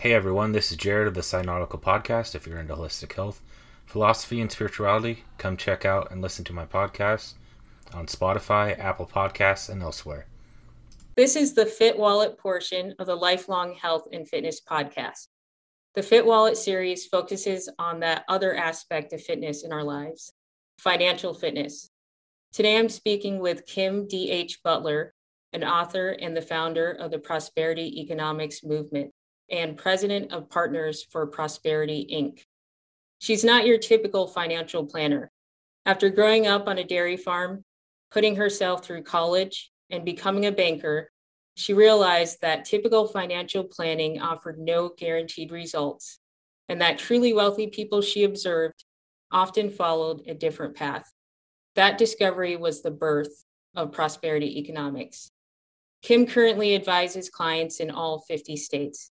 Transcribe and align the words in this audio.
Hey 0.00 0.14
everyone, 0.14 0.52
this 0.52 0.70
is 0.70 0.78
Jared 0.78 1.08
of 1.08 1.12
the 1.12 1.20
Cynautical 1.20 1.78
Podcast. 1.78 2.34
If 2.34 2.46
you're 2.46 2.58
into 2.58 2.74
holistic 2.74 3.12
health, 3.12 3.42
philosophy, 3.84 4.40
and 4.40 4.50
spirituality, 4.50 5.24
come 5.36 5.58
check 5.58 5.84
out 5.84 6.10
and 6.10 6.22
listen 6.22 6.42
to 6.46 6.54
my 6.54 6.64
podcast 6.64 7.34
on 7.92 8.06
Spotify, 8.06 8.78
Apple 8.78 9.04
Podcasts, 9.04 9.68
and 9.68 9.82
elsewhere. 9.82 10.24
This 11.16 11.36
is 11.36 11.52
the 11.52 11.66
Fit 11.66 11.98
Wallet 11.98 12.38
portion 12.38 12.94
of 12.98 13.08
the 13.08 13.14
Lifelong 13.14 13.74
Health 13.74 14.08
and 14.10 14.26
Fitness 14.26 14.62
Podcast. 14.62 15.26
The 15.94 16.02
Fit 16.02 16.24
Wallet 16.24 16.56
series 16.56 17.04
focuses 17.04 17.68
on 17.78 18.00
that 18.00 18.24
other 18.26 18.54
aspect 18.54 19.12
of 19.12 19.20
fitness 19.20 19.64
in 19.64 19.70
our 19.70 19.84
lives 19.84 20.32
financial 20.78 21.34
fitness. 21.34 21.90
Today 22.54 22.78
I'm 22.78 22.88
speaking 22.88 23.38
with 23.38 23.66
Kim 23.66 24.08
D.H. 24.08 24.62
Butler, 24.64 25.12
an 25.52 25.62
author 25.62 26.08
and 26.08 26.34
the 26.34 26.40
founder 26.40 26.90
of 26.90 27.10
the 27.10 27.18
Prosperity 27.18 28.00
Economics 28.00 28.64
Movement 28.64 29.12
and 29.50 29.76
president 29.76 30.32
of 30.32 30.48
Partners 30.48 31.06
for 31.10 31.26
Prosperity, 31.26 32.06
Inc. 32.12 32.44
She's 33.18 33.44
not 33.44 33.66
your 33.66 33.78
typical 33.78 34.26
financial 34.26 34.86
planner. 34.86 35.30
After 35.86 36.08
growing 36.08 36.46
up 36.46 36.68
on 36.68 36.78
a 36.78 36.84
dairy 36.84 37.16
farm, 37.16 37.64
putting 38.10 38.36
herself 38.36 38.84
through 38.84 39.02
college, 39.02 39.70
and 39.90 40.04
becoming 40.04 40.46
a 40.46 40.52
banker, 40.52 41.10
she 41.54 41.74
realized 41.74 42.40
that 42.40 42.64
typical 42.64 43.06
financial 43.06 43.64
planning 43.64 44.20
offered 44.20 44.58
no 44.58 44.88
guaranteed 44.88 45.50
results, 45.50 46.18
and 46.68 46.80
that 46.80 46.98
truly 46.98 47.32
wealthy 47.32 47.66
people 47.66 48.00
she 48.00 48.24
observed 48.24 48.84
often 49.32 49.70
followed 49.70 50.22
a 50.26 50.34
different 50.34 50.76
path. 50.76 51.12
That 51.74 51.98
discovery 51.98 52.56
was 52.56 52.82
the 52.82 52.90
birth 52.90 53.44
of 53.74 53.92
prosperity 53.92 54.58
economics. 54.58 55.30
Kim 56.02 56.26
currently 56.26 56.74
advises 56.74 57.28
clients 57.28 57.78
in 57.78 57.90
all 57.90 58.20
50 58.20 58.56
states. 58.56 59.09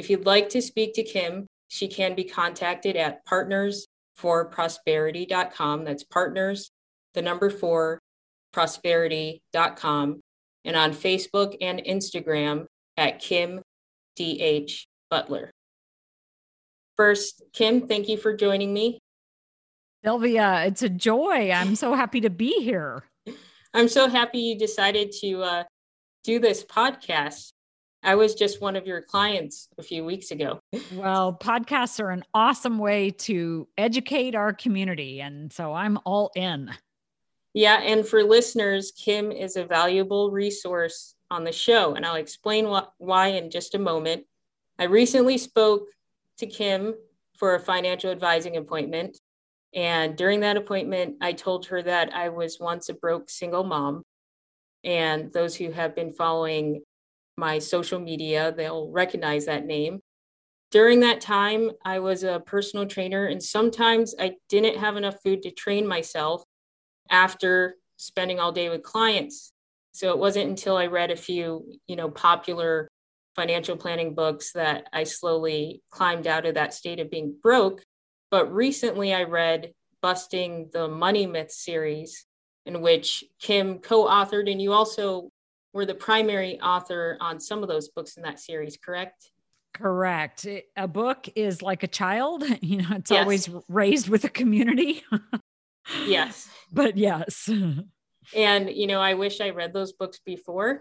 If 0.00 0.08
you'd 0.08 0.24
like 0.24 0.48
to 0.48 0.62
speak 0.62 0.94
to 0.94 1.02
Kim, 1.02 1.46
she 1.68 1.86
can 1.86 2.14
be 2.14 2.24
contacted 2.24 2.96
at 2.96 3.26
partnersforprosperity.com. 3.26 5.84
That's 5.84 6.04
partners, 6.04 6.70
the 7.12 7.20
number 7.20 7.50
four, 7.50 7.98
prosperity.com, 8.50 10.20
and 10.64 10.74
on 10.74 10.92
Facebook 10.92 11.54
and 11.60 11.82
Instagram 11.86 12.64
at 12.96 13.18
Kim 13.18 13.60
D.H. 14.16 14.86
Butler. 15.10 15.50
First, 16.96 17.42
Kim, 17.52 17.86
thank 17.86 18.08
you 18.08 18.16
for 18.16 18.34
joining 18.34 18.72
me. 18.72 19.00
Sylvia, 20.02 20.64
it's 20.64 20.80
a 20.80 20.88
joy. 20.88 21.50
I'm 21.50 21.76
so 21.76 21.92
happy 21.92 22.22
to 22.22 22.30
be 22.30 22.62
here. 22.62 23.04
I'm 23.74 23.88
so 23.88 24.08
happy 24.08 24.38
you 24.38 24.58
decided 24.58 25.12
to 25.20 25.42
uh, 25.42 25.64
do 26.24 26.38
this 26.38 26.64
podcast. 26.64 27.52
I 28.02 28.14
was 28.14 28.34
just 28.34 28.62
one 28.62 28.76
of 28.76 28.86
your 28.86 29.02
clients 29.02 29.68
a 29.78 29.82
few 29.82 30.04
weeks 30.04 30.30
ago. 30.30 30.60
Well, 30.94 31.36
podcasts 31.40 32.00
are 32.00 32.10
an 32.10 32.24
awesome 32.32 32.78
way 32.78 33.10
to 33.10 33.68
educate 33.76 34.34
our 34.34 34.52
community. 34.52 35.20
And 35.20 35.52
so 35.52 35.74
I'm 35.74 35.98
all 36.06 36.30
in. 36.34 36.70
Yeah. 37.52 37.80
And 37.82 38.06
for 38.06 38.22
listeners, 38.22 38.92
Kim 38.92 39.30
is 39.30 39.56
a 39.56 39.64
valuable 39.64 40.30
resource 40.30 41.14
on 41.30 41.44
the 41.44 41.52
show. 41.52 41.94
And 41.94 42.06
I'll 42.06 42.16
explain 42.16 42.66
wh- 42.66 42.88
why 42.98 43.28
in 43.28 43.50
just 43.50 43.74
a 43.74 43.78
moment. 43.78 44.24
I 44.78 44.84
recently 44.84 45.36
spoke 45.36 45.88
to 46.38 46.46
Kim 46.46 46.94
for 47.36 47.54
a 47.54 47.60
financial 47.60 48.10
advising 48.10 48.56
appointment. 48.56 49.18
And 49.74 50.16
during 50.16 50.40
that 50.40 50.56
appointment, 50.56 51.16
I 51.20 51.32
told 51.32 51.66
her 51.66 51.82
that 51.82 52.14
I 52.14 52.30
was 52.30 52.58
once 52.58 52.88
a 52.88 52.94
broke 52.94 53.28
single 53.28 53.64
mom. 53.64 54.02
And 54.84 55.30
those 55.32 55.54
who 55.54 55.70
have 55.70 55.94
been 55.94 56.12
following 56.12 56.82
my 57.40 57.58
social 57.58 57.98
media, 57.98 58.54
they'll 58.56 58.88
recognize 58.90 59.46
that 59.46 59.66
name. 59.66 60.00
During 60.70 61.00
that 61.00 61.20
time, 61.20 61.72
I 61.84 61.98
was 61.98 62.22
a 62.22 62.42
personal 62.46 62.86
trainer, 62.86 63.26
and 63.26 63.42
sometimes 63.42 64.14
I 64.16 64.36
didn't 64.48 64.78
have 64.78 64.96
enough 64.96 65.16
food 65.24 65.42
to 65.42 65.50
train 65.50 65.88
myself 65.88 66.44
after 67.10 67.74
spending 67.96 68.38
all 68.38 68.52
day 68.52 68.68
with 68.68 68.84
clients. 68.84 69.52
So 69.92 70.10
it 70.10 70.18
wasn't 70.18 70.50
until 70.50 70.76
I 70.76 70.86
read 70.86 71.10
a 71.10 71.16
few, 71.16 71.72
you 71.88 71.96
know, 71.96 72.08
popular 72.08 72.88
financial 73.34 73.76
planning 73.76 74.14
books 74.14 74.52
that 74.52 74.88
I 74.92 75.04
slowly 75.04 75.82
climbed 75.90 76.28
out 76.28 76.46
of 76.46 76.54
that 76.54 76.74
state 76.74 77.00
of 77.00 77.10
being 77.10 77.34
broke. 77.42 77.82
But 78.30 78.52
recently 78.52 79.12
I 79.12 79.24
read 79.24 79.72
Busting 80.02 80.70
the 80.72 80.86
Money 80.88 81.26
Myth 81.26 81.50
series, 81.50 82.26
in 82.64 82.80
which 82.80 83.24
Kim 83.40 83.78
co 83.78 84.06
authored, 84.06 84.50
and 84.50 84.62
you 84.62 84.72
also 84.72 85.30
were 85.72 85.86
the 85.86 85.94
primary 85.94 86.60
author 86.60 87.16
on 87.20 87.40
some 87.40 87.62
of 87.62 87.68
those 87.68 87.88
books 87.88 88.16
in 88.16 88.22
that 88.24 88.40
series, 88.40 88.76
correct? 88.76 89.30
Correct. 89.72 90.46
A 90.76 90.88
book 90.88 91.28
is 91.36 91.62
like 91.62 91.82
a 91.82 91.88
child, 91.88 92.44
you 92.60 92.78
know, 92.78 92.96
it's 92.96 93.10
yes. 93.10 93.20
always 93.20 93.48
raised 93.68 94.08
with 94.08 94.24
a 94.24 94.28
community. 94.28 95.04
yes. 96.06 96.48
But 96.72 96.96
yes. 96.96 97.48
And, 98.34 98.70
you 98.70 98.86
know, 98.86 99.00
I 99.00 99.14
wish 99.14 99.40
I 99.40 99.50
read 99.50 99.72
those 99.72 99.92
books 99.92 100.20
before 100.24 100.80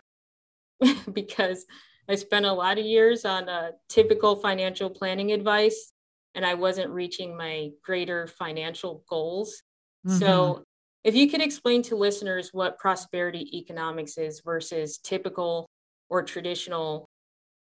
because 1.14 1.66
I 2.08 2.16
spent 2.16 2.46
a 2.46 2.54
lot 2.54 2.80
of 2.80 2.86
years 2.86 3.26
on 3.26 3.48
uh, 3.48 3.72
typical 3.88 4.36
financial 4.36 4.90
planning 4.90 5.32
advice 5.32 5.94
and 6.36 6.46
I 6.46 6.56
wasn't 6.56 6.92
reaching 6.92 7.36
my 7.36 7.70
greater 7.84 8.28
financial 8.28 9.04
goals. 9.10 9.62
Mm-hmm. 10.08 10.18
So 10.18 10.64
if 11.04 11.16
you 11.16 11.30
could 11.30 11.42
explain 11.42 11.82
to 11.84 11.96
listeners 11.96 12.50
what 12.54 12.78
prosperity 12.78 13.58
economics 13.58 14.18
is 14.18 14.42
versus 14.42 14.98
typical 14.98 15.70
or 16.10 16.24
traditional 16.24 17.08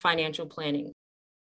financial 0.01 0.45
planning. 0.45 0.91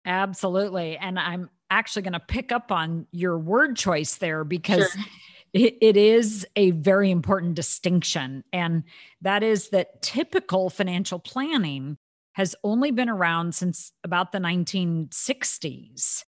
Absolutely. 0.06 0.98
And 0.98 1.18
I'm 1.18 1.50
actually 1.70 2.04
going 2.04 2.14
to 2.14 2.20
pick 2.20 2.52
up 2.52 2.72
on 2.72 3.08
your 3.12 3.38
word 3.38 3.76
choice 3.76 4.16
there 4.16 4.44
because 4.44 4.92
sure. 4.92 5.04
it, 5.54 5.78
it 5.82 5.98
is 5.98 6.46
a 6.56 6.72
very 6.72 7.10
important 7.12 7.56
distinction. 7.56 8.44
And 8.54 8.84
that 9.22 9.44
is 9.44 9.70
that 9.70 10.02
typical 10.02 10.70
financial 10.70 11.20
planning 11.20 11.98
has 12.34 12.56
only 12.64 12.92
been 12.92 13.10
around 13.10 13.56
since 13.56 13.92
about 14.04 14.32
the 14.32 14.40
1960s. 14.40 16.24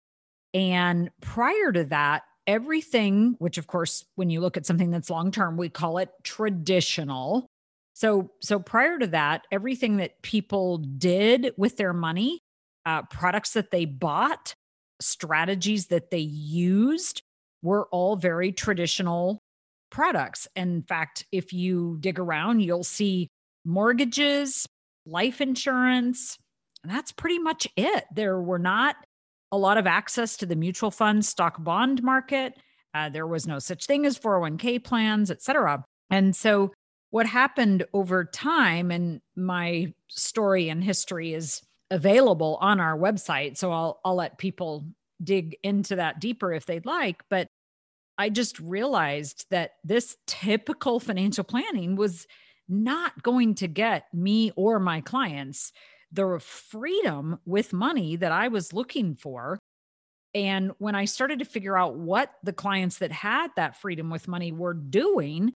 And 0.52 1.10
prior 1.20 1.72
to 1.72 1.84
that, 1.84 2.22
everything, 2.46 3.36
which 3.38 3.58
of 3.58 3.66
course, 3.66 4.04
when 4.16 4.30
you 4.30 4.40
look 4.40 4.56
at 4.56 4.66
something 4.66 4.90
that's 4.90 5.10
long 5.10 5.30
term, 5.30 5.56
we 5.56 5.68
call 5.68 5.98
it 5.98 6.10
traditional. 6.22 7.46
So, 7.94 8.30
so 8.40 8.58
prior 8.58 8.98
to 8.98 9.06
that, 9.08 9.42
everything 9.52 9.98
that 9.98 10.22
people 10.22 10.78
did 10.78 11.52
with 11.56 11.76
their 11.76 11.92
money, 11.92 12.38
uh, 12.86 13.02
products 13.02 13.52
that 13.52 13.70
they 13.70 13.84
bought, 13.84 14.54
strategies 15.00 15.86
that 15.88 16.10
they 16.10 16.18
used 16.18 17.22
were 17.62 17.86
all 17.92 18.16
very 18.16 18.52
traditional 18.52 19.40
products. 19.90 20.48
In 20.56 20.82
fact, 20.82 21.26
if 21.32 21.52
you 21.52 21.98
dig 22.00 22.18
around, 22.18 22.60
you'll 22.60 22.84
see 22.84 23.28
mortgages, 23.64 24.66
life 25.06 25.40
insurance. 25.40 26.38
that's 26.84 27.12
pretty 27.12 27.38
much 27.38 27.68
it. 27.76 28.04
There 28.12 28.40
were 28.40 28.58
not 28.58 28.96
a 29.52 29.58
lot 29.58 29.78
of 29.78 29.86
access 29.86 30.36
to 30.38 30.46
the 30.46 30.56
mutual 30.56 30.90
fund 30.90 31.24
stock 31.24 31.62
bond 31.62 32.02
market. 32.02 32.54
Uh, 32.94 33.10
there 33.10 33.26
was 33.26 33.46
no 33.46 33.58
such 33.58 33.86
thing 33.86 34.04
as 34.06 34.18
401k 34.18 34.82
plans, 34.82 35.30
et 35.30 35.42
cetera. 35.42 35.84
And 36.10 36.34
so, 36.34 36.72
what 37.10 37.26
happened 37.26 37.84
over 37.92 38.24
time, 38.24 38.90
and 38.90 39.20
my 39.36 39.92
story 40.08 40.70
and 40.70 40.82
history 40.82 41.34
is 41.34 41.60
available 41.90 42.56
on 42.62 42.80
our 42.80 42.98
website. 42.98 43.58
So, 43.58 43.70
I'll, 43.70 44.00
I'll 44.04 44.14
let 44.14 44.38
people 44.38 44.86
dig 45.22 45.56
into 45.62 45.96
that 45.96 46.20
deeper 46.20 46.52
if 46.52 46.66
they'd 46.66 46.86
like. 46.86 47.22
But 47.28 47.46
I 48.18 48.30
just 48.30 48.58
realized 48.60 49.46
that 49.50 49.72
this 49.84 50.16
typical 50.26 51.00
financial 51.00 51.44
planning 51.44 51.96
was 51.96 52.26
not 52.68 53.22
going 53.22 53.54
to 53.56 53.68
get 53.68 54.04
me 54.12 54.52
or 54.56 54.78
my 54.78 55.00
clients 55.00 55.72
the 56.12 56.38
freedom 56.40 57.38
with 57.46 57.72
money 57.72 58.16
that 58.16 58.32
I 58.32 58.48
was 58.48 58.72
looking 58.72 59.14
for. 59.14 59.58
And 60.34 60.72
when 60.78 60.94
I 60.94 61.04
started 61.04 61.38
to 61.40 61.44
figure 61.44 61.76
out 61.76 61.96
what 61.96 62.32
the 62.42 62.52
clients 62.52 62.98
that 62.98 63.12
had 63.12 63.48
that 63.56 63.80
freedom 63.80 64.10
with 64.10 64.28
money 64.28 64.52
were 64.52 64.74
doing, 64.74 65.52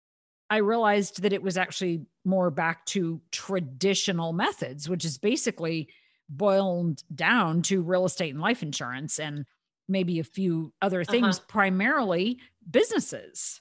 I 0.50 0.58
realized 0.58 1.22
that 1.22 1.32
it 1.32 1.42
was 1.42 1.56
actually 1.56 2.02
more 2.24 2.50
back 2.50 2.84
to 2.86 3.20
traditional 3.32 4.32
methods, 4.32 4.88
which 4.88 5.04
is 5.04 5.18
basically 5.18 5.88
boiled 6.28 7.02
down 7.14 7.62
to 7.62 7.82
real 7.82 8.04
estate 8.04 8.34
and 8.34 8.40
life 8.40 8.62
insurance 8.62 9.18
and 9.18 9.44
maybe 9.88 10.18
a 10.18 10.24
few 10.24 10.72
other 10.82 11.04
things, 11.04 11.38
uh-huh. 11.38 11.46
primarily 11.48 12.38
businesses. 12.68 13.60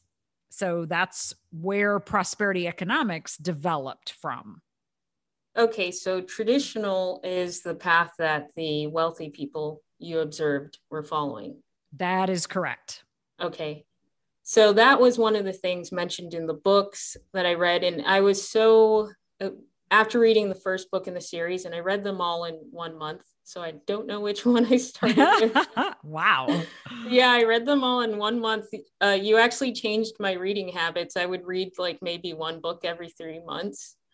So 0.50 0.86
that's 0.86 1.34
where 1.52 2.00
prosperity 2.00 2.68
economics 2.68 3.38
developed 3.38 4.12
from. 4.12 4.62
Okay, 5.57 5.92
so 5.92 6.22
traditional 6.22 7.22
is 7.24 7.62
the 7.62 7.75
path 7.75 8.12
that 8.19 8.50
the 8.56 8.88
wealthy 8.88 9.30
people 9.30 9.81
you 10.00 10.19
observed 10.19 10.80
were 10.90 11.04
following. 11.04 11.62
That 11.94 12.30
is 12.30 12.46
correct. 12.46 13.04
Okay. 13.42 13.86
So 14.44 14.74
that 14.74 15.00
was 15.00 15.18
one 15.18 15.36
of 15.36 15.46
the 15.46 15.54
things 15.54 15.92
mentioned 15.92 16.34
in 16.34 16.46
the 16.46 16.54
books 16.54 17.18
that 17.34 17.46
I 17.46 17.54
read. 17.54 17.84
And 17.84 18.06
I 18.06 18.22
was 18.22 18.48
so, 18.48 19.10
uh, 19.42 19.50
after 19.90 20.19
reading 20.19 20.50
the 20.50 20.56
first 20.56 20.92
book 20.92 21.07
in 21.07 21.13
the 21.13 21.22
series, 21.22 21.66
and 21.66 21.74
I 21.74 21.80
read 21.80 22.04
them 22.04 22.19
all 22.19 22.46
in 22.46 22.56
one 22.72 22.98
month. 22.98 23.24
So 23.44 23.62
I 23.62 23.75
don't 23.88 24.08
know 24.08 24.19
which 24.19 24.46
one 24.46 24.66
I 24.66 24.78
started 24.78 25.56
wow. 26.04 26.63
yeah, 27.08 27.31
I 27.31 27.44
read 27.44 27.66
them 27.66 27.84
all 27.84 28.01
in 28.01 28.18
one 28.18 28.40
month. 28.40 28.66
Uh, 29.01 29.18
you 29.19 29.38
actually 29.38 29.72
changed 29.72 30.13
my 30.19 30.34
reading 30.34 30.69
habits. 30.69 31.16
I 31.16 31.25
would 31.25 31.46
read 31.46 31.72
like 31.78 32.00
maybe 32.01 32.34
one 32.34 32.60
book 32.60 32.81
every 32.84 33.10
three 33.10 33.40
months. 33.40 33.96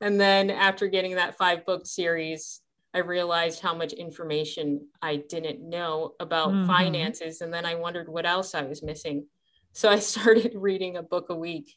and 0.00 0.20
then 0.20 0.50
after 0.50 0.86
getting 0.86 1.16
that 1.16 1.36
five 1.36 1.66
book 1.66 1.86
series, 1.86 2.60
I 2.94 2.98
realized 2.98 3.60
how 3.60 3.74
much 3.74 3.92
information 3.92 4.88
I 5.02 5.16
didn't 5.16 5.60
know 5.60 6.14
about 6.20 6.50
mm-hmm. 6.50 6.66
finances. 6.66 7.40
And 7.40 7.52
then 7.52 7.66
I 7.66 7.74
wondered 7.74 8.08
what 8.08 8.26
else 8.26 8.54
I 8.54 8.62
was 8.62 8.82
missing. 8.82 9.26
So 9.72 9.88
I 9.88 9.98
started 9.98 10.52
reading 10.54 10.96
a 10.96 11.02
book 11.02 11.26
a 11.28 11.34
week. 11.34 11.74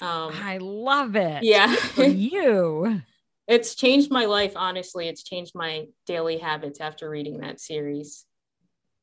Um, 0.00 0.32
I 0.32 0.58
love 0.58 1.16
it. 1.16 1.42
Yeah. 1.42 1.74
For 1.74 2.04
you. 2.04 3.02
It's 3.46 3.74
changed 3.74 4.10
my 4.10 4.26
life, 4.26 4.52
honestly. 4.56 5.08
It's 5.08 5.22
changed 5.22 5.52
my 5.54 5.86
daily 6.06 6.38
habits 6.38 6.80
after 6.80 7.08
reading 7.08 7.38
that 7.38 7.60
series. 7.60 8.24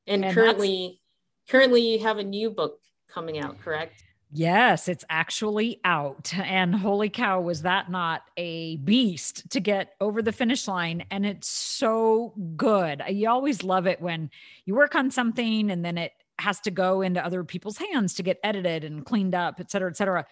And, 0.07 0.23
and 0.23 0.33
currently, 0.33 1.01
currently 1.49 1.81
you 1.81 1.99
have 1.99 2.19
a 2.19 2.23
new 2.23 2.51
book 2.51 2.79
coming 3.09 3.39
out, 3.39 3.59
correct? 3.59 4.03
Yes, 4.37 4.89
it's 4.89 5.05
actually 5.09 5.79
out. 5.85 6.33
And 6.37 6.75
holy 6.75 7.09
cow, 7.09 7.39
was 7.39 7.61
that 7.61 7.89
not 7.89 8.23
a 8.35 8.75
beast 8.77 9.49
to 9.51 9.61
get 9.61 9.93
over 10.01 10.21
the 10.21 10.33
finish 10.33 10.67
line? 10.67 11.05
And 11.09 11.25
it's 11.25 11.47
so 11.47 12.33
good. 12.57 13.01
You 13.07 13.29
always 13.29 13.63
love 13.63 13.87
it 13.87 14.01
when 14.01 14.29
you 14.65 14.75
work 14.75 14.93
on 14.93 15.09
something 15.09 15.71
and 15.71 15.85
then 15.85 15.97
it 15.97 16.11
has 16.37 16.59
to 16.61 16.71
go 16.71 17.01
into 17.01 17.25
other 17.25 17.45
people's 17.45 17.77
hands 17.77 18.13
to 18.15 18.23
get 18.23 18.41
edited 18.43 18.83
and 18.83 19.05
cleaned 19.05 19.35
up, 19.35 19.61
et 19.61 19.71
cetera, 19.71 19.89
et 19.89 19.95
cetera. 19.95 20.25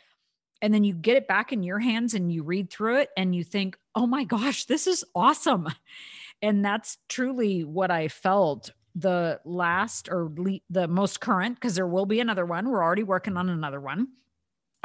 And 0.62 0.74
then 0.74 0.84
you 0.84 0.94
get 0.94 1.16
it 1.16 1.30
back 1.30 1.54
in 1.54 1.64
your 1.64 1.80
hands 1.80 2.14
and 2.14 2.30
you 2.30 2.44
read 2.44 2.70
through 2.70 2.98
it 2.98 3.10
and 3.16 3.34
you 3.34 3.46
think, 3.46 3.78
oh 3.96 4.06
my 4.06 4.26
gosh, 4.26 4.66
this 4.66 4.86
is 4.86 5.06
awesome. 5.16 5.70
And 6.42 6.66
that's 6.66 6.98
truly 7.08 7.64
what 7.64 7.90
I 7.90 8.10
felt 8.10 8.70
the 8.96 9.40
last 9.46 10.10
or 10.10 10.30
le- 10.36 10.60
the 10.70 10.88
most 10.88 11.20
current, 11.20 11.56
because 11.56 11.76
there 11.76 11.88
will 11.88 12.06
be 12.06 12.20
another 12.20 12.46
one. 12.46 12.70
We're 12.70 12.84
already 12.84 13.04
working 13.04 13.38
on 13.38 13.50
another 13.50 13.80
one. 13.80 14.08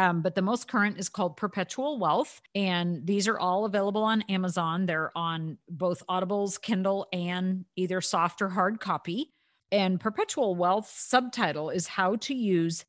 Um, 0.01 0.23
but 0.23 0.37
the 0.37 0.43
most 0.43 0.69
current 0.69 0.99
is 0.99 1.09
called 1.09 1.37
Perpetual 1.37 1.99
Wealth. 1.99 2.41
And 2.55 3.05
these 3.05 3.27
are 3.27 3.39
all 3.39 3.65
available 3.65 4.05
on 4.05 4.23
Amazon. 4.23 4.87
They're 4.87 5.11
on 5.17 5.59
both 5.69 6.05
Audible's 6.09 6.57
Kindle 6.57 7.09
and 7.13 7.65
either 7.75 8.01
soft 8.01 8.41
or 8.41 8.49
hard 8.49 8.79
copy. 8.79 9.33
And 9.73 10.01
Perpetual 10.01 10.55
Wealth 10.55 10.89
subtitle 10.89 11.71
is 11.71 11.89
How 11.89 12.17
to 12.17 12.35
Use 12.35 12.85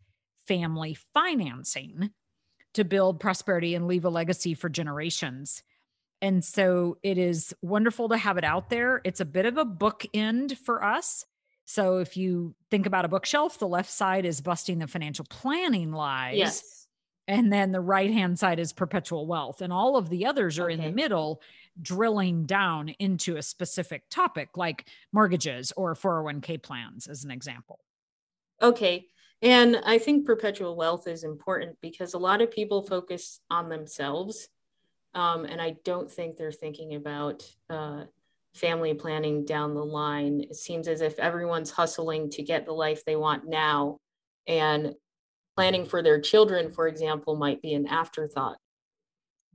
Family 0.47 0.95
Financing 1.13 2.11
to 2.75 2.83
Build 2.83 3.19
Prosperity 3.19 3.73
and 3.73 3.87
Leave 3.87 4.05
a 4.05 4.09
Legacy 4.09 4.53
for 4.53 4.69
Generations. 4.69 5.63
And 6.21 6.43
so 6.43 6.97
it 7.01 7.17
is 7.17 7.55
wonderful 7.61 8.09
to 8.09 8.17
have 8.17 8.37
it 8.37 8.43
out 8.43 8.69
there. 8.69 9.01
It's 9.03 9.21
a 9.21 9.25
bit 9.25 9.45
of 9.45 9.57
a 9.57 9.65
bookend 9.65 10.57
for 10.57 10.83
us. 10.83 11.25
So 11.65 11.99
if 11.99 12.17
you 12.17 12.55
think 12.71 12.85
about 12.85 13.05
a 13.05 13.07
bookshelf, 13.07 13.59
the 13.59 13.67
left 13.67 13.91
side 13.91 14.25
is 14.25 14.41
busting 14.41 14.79
the 14.79 14.87
financial 14.87 15.25
planning 15.29 15.91
lies. 15.91 16.37
Yes. 16.37 16.87
And 17.27 17.53
then 17.53 17.71
the 17.71 17.79
right 17.79 18.11
hand 18.11 18.39
side 18.39 18.59
is 18.59 18.73
perpetual 18.73 19.27
wealth. 19.27 19.61
And 19.61 19.71
all 19.71 19.95
of 19.95 20.09
the 20.09 20.25
others 20.25 20.57
are 20.57 20.65
okay. 20.65 20.73
in 20.73 20.81
the 20.81 20.91
middle, 20.91 21.41
drilling 21.79 22.47
down 22.47 22.89
into 22.97 23.37
a 23.37 23.43
specific 23.43 24.09
topic 24.09 24.49
like 24.57 24.87
mortgages 25.13 25.71
or 25.77 25.93
401k 25.95 26.61
plans, 26.61 27.07
as 27.07 27.23
an 27.23 27.29
example. 27.29 27.79
Okay. 28.61 29.05
And 29.43 29.79
I 29.85 29.99
think 29.99 30.25
perpetual 30.25 30.75
wealth 30.75 31.07
is 31.07 31.23
important 31.23 31.77
because 31.81 32.13
a 32.15 32.19
lot 32.19 32.41
of 32.41 32.51
people 32.51 32.81
focus 32.81 33.39
on 33.49 33.69
themselves 33.69 34.49
um, 35.13 35.45
and 35.45 35.61
I 35.61 35.75
don't 35.83 36.09
think 36.09 36.37
they're 36.37 36.51
thinking 36.51 36.95
about 36.95 37.43
uh, 37.69 38.05
family 38.53 38.93
planning 38.93 39.45
down 39.45 39.73
the 39.73 39.85
line. 39.85 40.41
It 40.41 40.55
seems 40.55 40.87
as 40.87 41.01
if 41.01 41.17
everyone's 41.19 41.71
hustling 41.71 42.29
to 42.31 42.43
get 42.43 42.65
the 42.65 42.73
life 42.73 43.05
they 43.05 43.15
want 43.15 43.47
now. 43.47 43.97
And 44.47 44.95
planning 45.59 45.85
for 45.85 46.01
their 46.01 46.21
children, 46.21 46.71
for 46.71 46.87
example, 46.87 47.35
might 47.35 47.61
be 47.61 47.73
an 47.73 47.85
afterthought. 47.85 48.57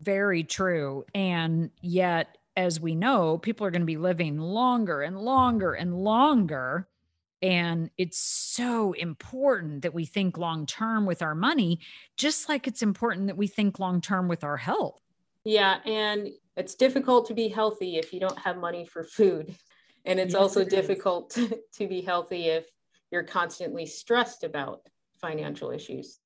Very 0.01 0.45
true. 0.45 1.05
And 1.15 1.71
yet, 1.81 2.37
as 2.57 2.79
we 2.79 2.95
know, 2.95 3.39
people 3.39 3.67
are 3.67 3.71
going 3.71 3.81
to 3.81 3.87
be 3.87 3.97
living 3.97 4.39
longer 4.39 5.01
and 5.01 5.19
longer 5.19 5.73
and 5.73 5.95
longer. 5.97 6.89
And 7.41 7.91
it's 7.97 8.19
so 8.19 8.93
important 8.93 9.81
that 9.81 9.95
we 9.95 10.05
think 10.05 10.37
long 10.37 10.67
term 10.67 11.07
with 11.07 11.23
our 11.23 11.35
money, 11.35 11.81
just 12.19 12.49
like 12.49 12.67
it's 12.67 12.83
important 12.83 13.29
that 13.29 13.37
we 13.37 13.47
think 13.47 13.79
long 13.79 14.01
term 14.01 14.29
with 14.29 14.45
our 14.45 14.59
health. 14.59 15.01
Yeah, 15.45 15.79
and 15.85 16.29
it's 16.57 16.75
difficult 16.75 17.27
to 17.29 17.35
be 17.35 17.49
healthy 17.49 17.97
if 17.97 18.13
you 18.13 18.21
don't 18.21 18.39
have 18.39 18.57
money 18.57 18.87
for 18.87 19.05
food. 19.05 19.55
And 20.05 20.19
it's 20.19 20.35
yes, 20.35 20.41
also 20.41 20.61
it 20.61 20.71
difficult 20.71 21.39
to 21.75 21.87
be 21.87 22.01
healthy 22.01 22.49
if 22.49 22.67
you're 23.11 23.25
constantly 23.25 23.87
stressed 23.87 24.45
about 24.45 24.81
financial 25.21 25.71
issues. 25.71 26.19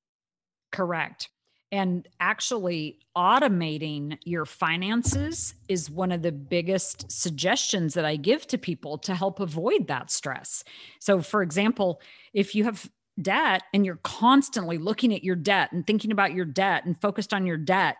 Correct. 0.72 1.28
And 1.70 2.08
actually, 2.18 2.98
automating 3.14 4.16
your 4.24 4.46
finances 4.46 5.54
is 5.68 5.90
one 5.90 6.12
of 6.12 6.22
the 6.22 6.32
biggest 6.32 7.10
suggestions 7.12 7.92
that 7.94 8.06
I 8.06 8.16
give 8.16 8.46
to 8.46 8.58
people 8.58 8.96
to 8.98 9.14
help 9.14 9.38
avoid 9.38 9.88
that 9.88 10.10
stress. 10.10 10.64
So, 10.98 11.20
for 11.20 11.42
example, 11.42 12.00
if 12.32 12.54
you 12.54 12.64
have 12.64 12.90
debt 13.20 13.64
and 13.74 13.84
you're 13.84 14.00
constantly 14.02 14.78
looking 14.78 15.12
at 15.12 15.24
your 15.24 15.36
debt 15.36 15.72
and 15.72 15.86
thinking 15.86 16.10
about 16.10 16.32
your 16.32 16.46
debt 16.46 16.86
and 16.86 16.98
focused 16.98 17.34
on 17.34 17.44
your 17.44 17.58
debt, 17.58 17.96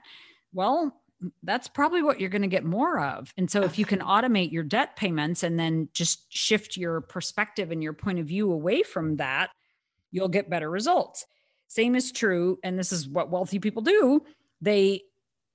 well, 0.55 0.99
that's 1.43 1.69
probably 1.69 2.03
what 2.03 2.20
you're 2.20 2.31
going 2.31 2.43
to 2.43 2.49
get 2.49 2.65
more 2.65 3.00
of. 3.00 3.32
And 3.37 3.50
so 3.50 3.62
if 3.62 3.79
you 3.79 3.85
can 3.85 4.00
automate 4.00 4.53
your 4.53 4.62
debt 4.62 4.97
payments 4.97 5.43
and 5.43 5.59
then 5.59 5.88
just 5.93 6.32
shift 6.32 6.76
your 6.76 7.00
perspective 7.00 7.70
and 7.73 7.82
your 7.82 7.93
point 7.93 8.19
of 8.19 8.26
view 8.26 8.53
away 8.53 8.82
from 8.82 9.17
that, 9.17 9.50
you'll 10.11 10.29
get 10.29 10.50
better 10.50 10.70
results. 10.70 11.26
Same 11.67 11.94
is 11.94 12.12
true. 12.12 12.59
And 12.62 12.79
this 12.79 12.93
is 12.93 13.09
what 13.09 13.31
wealthy 13.31 13.59
people 13.59 13.82
do. 13.82 14.23
They 14.61 15.03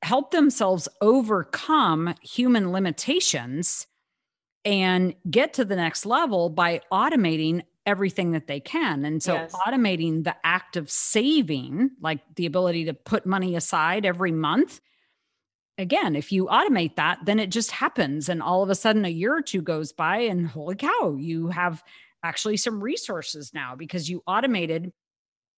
help 0.01 0.31
themselves 0.31 0.89
overcome 1.01 2.13
human 2.21 2.71
limitations 2.71 3.87
and 4.65 5.15
get 5.29 5.53
to 5.53 5.65
the 5.65 5.75
next 5.75 6.05
level 6.05 6.49
by 6.49 6.81
automating 6.91 7.63
everything 7.85 8.31
that 8.31 8.47
they 8.47 8.59
can. 8.59 9.05
And 9.05 9.21
so 9.21 9.33
yes. 9.33 9.53
automating 9.65 10.23
the 10.23 10.35
act 10.43 10.77
of 10.77 10.89
saving, 10.89 11.91
like 12.01 12.19
the 12.35 12.45
ability 12.45 12.85
to 12.85 12.93
put 12.93 13.25
money 13.25 13.55
aside 13.55 14.05
every 14.05 14.31
month 14.31 14.79
again, 15.77 16.15
if 16.15 16.31
you 16.31 16.45
automate 16.45 16.95
that, 16.95 17.19
then 17.25 17.39
it 17.39 17.47
just 17.47 17.71
happens. 17.71 18.29
And 18.29 18.41
all 18.41 18.63
of 18.63 18.69
a 18.69 18.75
sudden, 18.75 19.05
a 19.05 19.09
year 19.09 19.35
or 19.35 19.41
two 19.41 19.61
goes 19.61 19.91
by, 19.91 20.17
and 20.19 20.47
holy 20.47 20.75
cow, 20.75 21.15
you 21.17 21.47
have 21.47 21.83
actually 22.23 22.57
some 22.57 22.81
resources 22.81 23.51
now 23.53 23.75
because 23.75 24.09
you 24.09 24.23
automated 24.25 24.91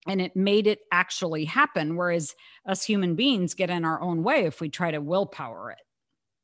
and 0.07 0.21
it 0.21 0.35
made 0.35 0.67
it 0.67 0.79
actually 0.91 1.45
happen. 1.45 1.95
Whereas 1.95 2.35
us 2.67 2.83
human 2.83 3.15
beings 3.15 3.53
get 3.53 3.69
in 3.69 3.85
our 3.85 4.01
own 4.01 4.23
way 4.23 4.45
if 4.45 4.61
we 4.61 4.69
try 4.69 4.91
to 4.91 5.01
willpower 5.01 5.71
it. 5.71 5.79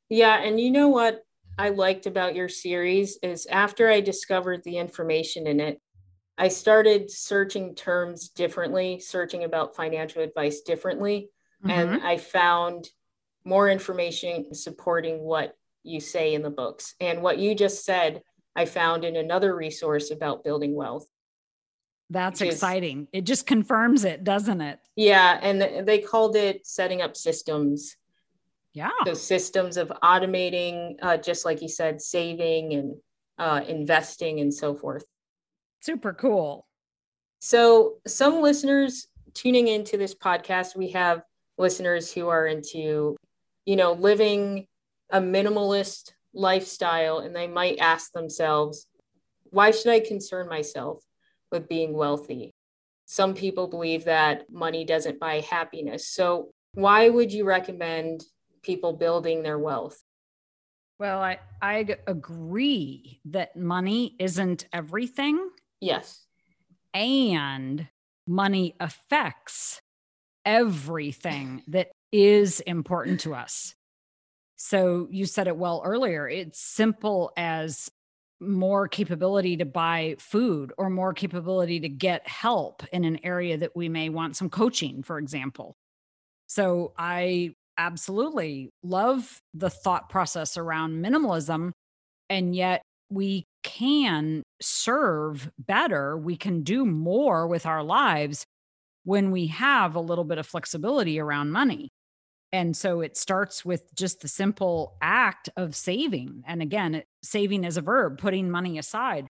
Yeah. 0.10 0.42
And 0.42 0.60
you 0.60 0.72
know 0.72 0.90
what 0.90 1.24
I 1.58 1.70
liked 1.70 2.06
about 2.06 2.36
your 2.36 2.50
series 2.50 3.18
is 3.22 3.46
after 3.46 3.90
I 3.90 4.02
discovered 4.02 4.64
the 4.64 4.78
information 4.78 5.48
in 5.48 5.60
it, 5.60 5.80
I 6.38 6.48
started 6.48 7.12
searching 7.12 7.76
terms 7.76 8.30
differently, 8.30 9.00
searching 9.00 9.44
about 9.44 9.76
financial 9.76 10.24
advice 10.24 10.62
differently. 10.62 11.30
Mm-hmm. 11.64 11.70
And 11.70 12.04
I 12.04 12.18
found 12.18 12.90
more 13.44 13.70
information 13.70 14.54
supporting 14.54 15.20
what 15.20 15.56
you 15.84 16.00
say 16.00 16.34
in 16.34 16.42
the 16.42 16.50
books. 16.50 16.96
And 17.00 17.22
what 17.22 17.40
you 17.40 17.56
just 17.56 17.86
said, 17.86 18.22
I 18.56 18.66
found 18.66 19.04
in 19.04 19.16
another 19.16 19.56
resource 19.56 20.12
about 20.12 20.44
building 20.44 20.76
wealth. 20.76 21.08
That's 22.10 22.42
exciting. 22.42 23.04
Is, 23.14 23.20
it 23.20 23.22
just 23.26 23.48
confirms 23.48 24.04
it, 24.04 24.24
doesn't 24.24 24.60
it? 24.62 24.80
Yeah. 24.96 25.40
And 25.42 25.88
they 25.88 26.00
called 26.00 26.36
it 26.36 26.68
setting 26.68 27.02
up 27.02 27.16
systems. 27.16 27.96
Yeah. 28.74 28.90
So 29.06 29.14
systems 29.14 29.78
of 29.78 29.92
automating, 30.04 30.96
uh, 31.02 31.18
just 31.18 31.46
like 31.46 31.62
you 31.62 31.70
said, 31.70 32.02
saving 32.02 32.74
and 32.74 32.96
uh, 33.38 33.62
investing 33.68 34.40
and 34.40 34.54
so 34.54 34.76
forth. 34.76 35.04
Super 35.82 36.14
cool. 36.14 36.68
So, 37.40 37.96
some 38.06 38.42
listeners 38.42 39.08
tuning 39.34 39.68
into 39.68 39.98
this 39.98 40.14
podcast, 40.14 40.76
we 40.76 40.92
have 40.92 41.24
listeners 41.58 42.12
who 42.12 42.28
are 42.28 42.46
into 42.46 43.18
you 43.66 43.76
know, 43.76 43.94
living 43.94 44.68
a 45.10 45.20
minimalist 45.20 46.12
lifestyle 46.34 47.20
and 47.20 47.36
they 47.36 47.48
might 47.48 47.80
ask 47.80 48.12
themselves, 48.14 48.88
why 49.50 49.72
should 49.72 49.92
I 49.92 50.00
concern 50.00 50.48
myself 50.48 51.04
with 51.52 51.68
being 51.68 51.94
wealthy? 51.94 52.54
Some 53.06 53.34
people 53.34 53.68
believe 53.68 54.06
that 54.06 54.50
money 54.50 54.86
doesn't 54.86 55.20
buy 55.20 55.42
happiness. 55.42 56.08
So, 56.08 56.52
why 56.74 57.10
would 57.10 57.34
you 57.34 57.44
recommend 57.44 58.24
people 58.62 58.94
building 58.94 59.44
their 59.44 59.60
wealth? 59.60 60.02
Well, 60.98 61.20
I, 61.20 61.40
I 61.62 61.98
agree 62.08 63.20
that 63.26 63.58
money 63.58 64.16
isn't 64.20 64.66
everything. 64.72 65.50
Yes. 65.82 66.26
And 66.94 67.90
money 68.28 68.76
affects 68.80 69.82
everything 70.46 71.64
that 71.68 71.92
is 72.12 72.60
important 72.62 73.20
to 73.22 73.34
us. 73.34 73.76
So 74.56 75.08
you 75.10 75.26
said 75.26 75.48
it 75.48 75.58
well 75.58 75.82
earlier. 75.84 76.28
It's 76.28 76.60
simple 76.60 77.32
as 77.36 77.90
more 78.40 78.88
capability 78.88 79.58
to 79.58 79.66
buy 79.66 80.16
food 80.20 80.74
or 80.78 80.90
more 80.90 81.14
capability 81.14 81.80
to 81.80 81.90
get 81.90 82.28
help 82.28 82.84
in 82.92 83.04
an 83.06 83.20
area 83.24 83.58
that 83.58 83.76
we 83.76 83.88
may 83.88 84.10
want 84.10 84.36
some 84.36 84.50
coaching, 84.50 85.04
for 85.04 85.20
example. 85.20 85.76
So 86.48 86.94
I 86.98 87.56
absolutely 87.78 88.70
love 88.84 89.42
the 89.54 89.70
thought 89.70 90.10
process 90.10 90.58
around 90.58 91.04
minimalism. 91.04 91.72
And 92.30 92.56
yet 92.56 92.82
we 93.10 93.46
can 93.64 94.44
serve 94.62 95.52
better, 95.60 96.18
we 96.18 96.36
can 96.36 96.64
do 96.64 96.86
more 96.86 97.48
with 97.48 97.66
our 97.66 97.84
lives 97.84 98.46
when 99.04 99.32
we 99.32 99.48
have 99.48 99.96
a 99.96 100.00
little 100.00 100.24
bit 100.24 100.38
of 100.38 100.48
flexibility 100.48 101.20
around 101.20 101.52
money. 101.52 101.90
And 102.54 102.76
so 102.76 103.02
it 103.02 103.16
starts 103.16 103.64
with 103.64 103.94
just 103.96 104.22
the 104.22 104.28
simple 104.28 104.98
act 105.02 105.50
of 105.56 105.76
saving. 105.76 106.44
And 106.46 106.62
again, 106.62 107.04
saving 107.24 107.64
is 107.64 107.78
a 107.78 107.82
verb, 107.82 108.18
putting 108.18 108.52
money 108.52 108.78
aside, 108.78 109.28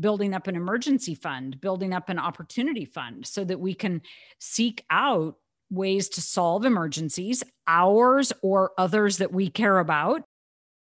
building 0.00 0.32
up 0.34 0.46
an 0.46 0.56
emergency 0.56 1.14
fund, 1.14 1.60
building 1.60 1.92
up 1.92 2.08
an 2.08 2.18
opportunity 2.18 2.86
fund 2.86 3.26
so 3.26 3.44
that 3.44 3.60
we 3.60 3.74
can 3.74 4.00
seek 4.38 4.84
out 4.90 5.36
ways 5.70 6.08
to 6.10 6.22
solve 6.22 6.64
emergencies, 6.64 7.44
ours 7.66 8.32
or 8.42 8.72
others 8.78 9.18
that 9.18 9.32
we 9.32 9.50
care 9.50 9.78
about, 9.78 10.22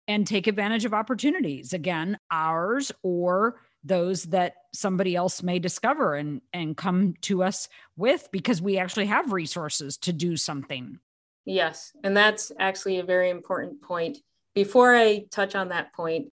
and 0.07 0.25
take 0.25 0.47
advantage 0.47 0.85
of 0.85 0.93
opportunities. 0.93 1.73
Again, 1.73 2.17
ours 2.31 2.91
or 3.03 3.59
those 3.83 4.23
that 4.25 4.55
somebody 4.73 5.15
else 5.15 5.43
may 5.43 5.59
discover 5.59 6.15
and 6.15 6.41
and 6.53 6.77
come 6.77 7.15
to 7.21 7.43
us 7.43 7.67
with 7.97 8.29
because 8.31 8.61
we 8.61 8.77
actually 8.77 9.07
have 9.07 9.33
resources 9.33 9.97
to 9.97 10.13
do 10.13 10.37
something 10.37 10.99
yes 11.45 11.91
and 12.03 12.15
that's 12.15 12.51
actually 12.59 12.99
a 12.99 13.03
very 13.03 13.29
important 13.29 13.81
point. 13.81 14.17
Before 14.55 14.95
i 14.95 15.25
touch 15.31 15.55
on 15.55 15.69
that 15.69 15.93
point 15.93 16.31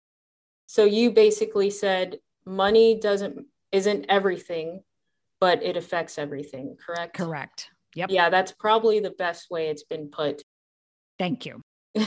so 0.67 0.85
you 0.85 1.11
basically 1.11 1.69
said 1.69 2.17
money 2.45 2.99
doesn't 2.99 3.45
isn't 3.71 4.05
everything 4.07 4.81
but 5.41 5.61
it 5.63 5.77
affects 5.77 6.17
everything 6.17 6.77
correct? 6.83 7.17
Correct. 7.17 7.69
Yep. 7.95 8.09
Yeah 8.09 8.29
that's 8.29 8.51
probably 8.53 8.99
the 8.99 9.11
best 9.11 9.51
way 9.51 9.67
it's 9.67 9.83
been 9.83 10.09
put. 10.09 10.43
Thank 11.19 11.45
you. 11.45 11.61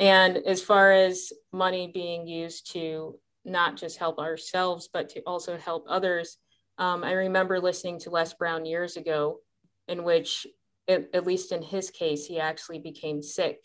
And 0.00 0.38
as 0.38 0.62
far 0.62 0.92
as 0.92 1.30
money 1.52 1.90
being 1.92 2.26
used 2.26 2.72
to 2.72 3.18
not 3.44 3.76
just 3.76 3.98
help 3.98 4.18
ourselves, 4.18 4.88
but 4.90 5.10
to 5.10 5.20
also 5.26 5.58
help 5.58 5.84
others. 5.88 6.38
Um, 6.78 7.04
I 7.04 7.12
remember 7.12 7.60
listening 7.60 7.98
to 8.00 8.10
Les 8.10 8.32
Brown 8.32 8.64
years 8.64 8.96
ago, 8.96 9.40
in 9.88 10.02
which, 10.02 10.46
it, 10.90 11.10
at 11.14 11.26
least 11.26 11.52
in 11.52 11.62
his 11.62 11.90
case, 11.90 12.26
he 12.26 12.40
actually 12.40 12.80
became 12.80 13.22
sick. 13.22 13.64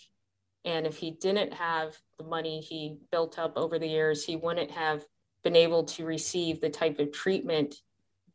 And 0.64 0.86
if 0.86 0.98
he 0.98 1.12
didn't 1.12 1.54
have 1.54 1.98
the 2.18 2.24
money 2.24 2.62
he 2.62 2.98
built 3.12 3.40
up 3.40 3.54
over 3.56 3.80
the 3.80 3.88
years, 3.88 4.24
he 4.24 4.36
wouldn't 4.36 4.72
have 4.72 5.04
been 5.44 5.56
able 5.56 5.84
to 5.84 6.06
receive 6.06 6.62
the 6.62 6.70
type 6.70 7.00
of 7.00 7.12
treatment 7.12 7.76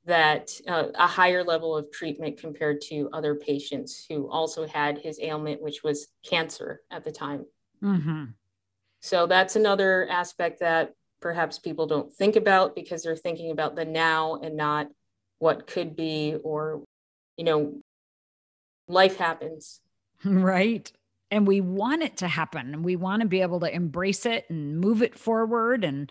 that 0.06 0.50
uh, 0.66 0.86
a 0.94 1.06
higher 1.06 1.44
level 1.44 1.76
of 1.76 1.92
treatment 1.92 2.38
compared 2.38 2.80
to 2.80 3.08
other 3.12 3.34
patients 3.34 4.06
who 4.08 4.28
also 4.28 4.66
had 4.66 4.98
his 4.98 5.20
ailment, 5.20 5.62
which 5.62 5.82
was 5.84 6.08
cancer 6.28 6.80
at 6.90 7.04
the 7.04 7.12
time. 7.12 7.44
Mm-hmm. 7.82 8.24
So 9.00 9.26
that's 9.26 9.56
another 9.56 10.08
aspect 10.10 10.60
that 10.60 10.94
perhaps 11.20 11.58
people 11.58 11.86
don't 11.86 12.12
think 12.12 12.36
about 12.36 12.74
because 12.74 13.02
they're 13.02 13.16
thinking 13.16 13.50
about 13.50 13.76
the 13.76 13.84
now 13.84 14.40
and 14.42 14.56
not 14.56 14.88
what 15.38 15.66
could 15.66 15.94
be 15.96 16.36
or 16.42 16.82
you 17.36 17.44
know 17.44 17.80
life 18.90 19.16
happens 19.16 19.80
right 20.24 20.92
and 21.30 21.46
we 21.46 21.60
want 21.60 22.02
it 22.02 22.16
to 22.16 22.28
happen 22.28 22.74
and 22.74 22.84
we 22.84 22.96
want 22.96 23.22
to 23.22 23.28
be 23.28 23.40
able 23.40 23.60
to 23.60 23.72
embrace 23.72 24.26
it 24.26 24.44
and 24.50 24.80
move 24.80 25.02
it 25.02 25.18
forward 25.18 25.84
and 25.84 26.10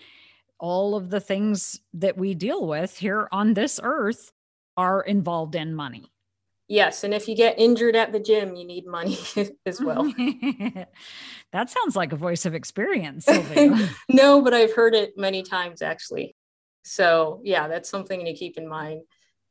all 0.59 0.95
of 0.95 1.09
the 1.09 1.19
things 1.19 1.79
that 1.93 2.17
we 2.17 2.33
deal 2.33 2.67
with 2.67 2.98
here 2.98 3.27
on 3.31 3.53
this 3.53 3.79
earth 3.83 4.31
are 4.77 5.01
involved 5.01 5.55
in 5.55 5.74
money 5.74 6.09
Yes, 6.71 7.03
and 7.03 7.15
if 7.15 7.27
you 7.27 7.36
get 7.36 7.57
injured 7.57 7.95
at 7.95 8.12
the 8.12 8.19
gym, 8.19 8.55
you 8.55 8.63
need 8.63 8.86
money 8.86 9.17
as 9.65 9.81
well. 9.81 10.03
that 11.51 11.69
sounds 11.71 11.95
like 11.95 12.13
a 12.13 12.15
voice 12.15 12.45
of 12.45 12.53
experience. 12.53 13.27
no, 14.07 14.43
but 14.43 14.53
I've 14.53 14.75
heard 14.75 14.93
it 14.93 15.17
many 15.17 15.41
times 15.41 15.81
actually. 15.81 16.36
So, 16.83 17.41
yeah, 17.43 17.67
that's 17.67 17.89
something 17.89 18.24
to 18.24 18.33
keep 18.33 18.55
in 18.55 18.67
mind. 18.67 19.01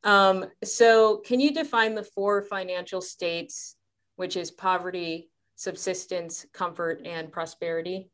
Um, 0.03 0.45
so, 0.63 1.17
can 1.17 1.39
you 1.39 1.53
define 1.53 1.95
the 1.95 2.03
four 2.03 2.41
financial 2.41 3.01
states, 3.01 3.75
which 4.15 4.37
is 4.37 4.51
poverty, 4.51 5.29
subsistence, 5.55 6.45
comfort, 6.53 7.01
and 7.05 7.31
prosperity? 7.31 8.09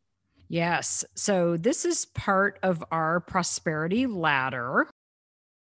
Yes. 0.48 1.06
So, 1.16 1.58
this 1.58 1.86
is 1.86 2.06
part 2.06 2.60
of 2.64 2.84
our 2.92 3.20
prosperity 3.20 4.08
ladder 4.08 4.90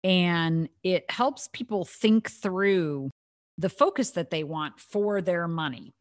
and 0.04 0.70
it 0.84 1.10
helps 1.10 1.50
people 1.52 1.84
think 1.84 2.30
through 2.30 3.10
the 3.58 3.70
focus 3.70 4.12
that 4.12 4.30
they 4.30 4.44
want 4.44 4.80
for 4.80 5.22
their 5.22 5.48
money. 5.48 5.94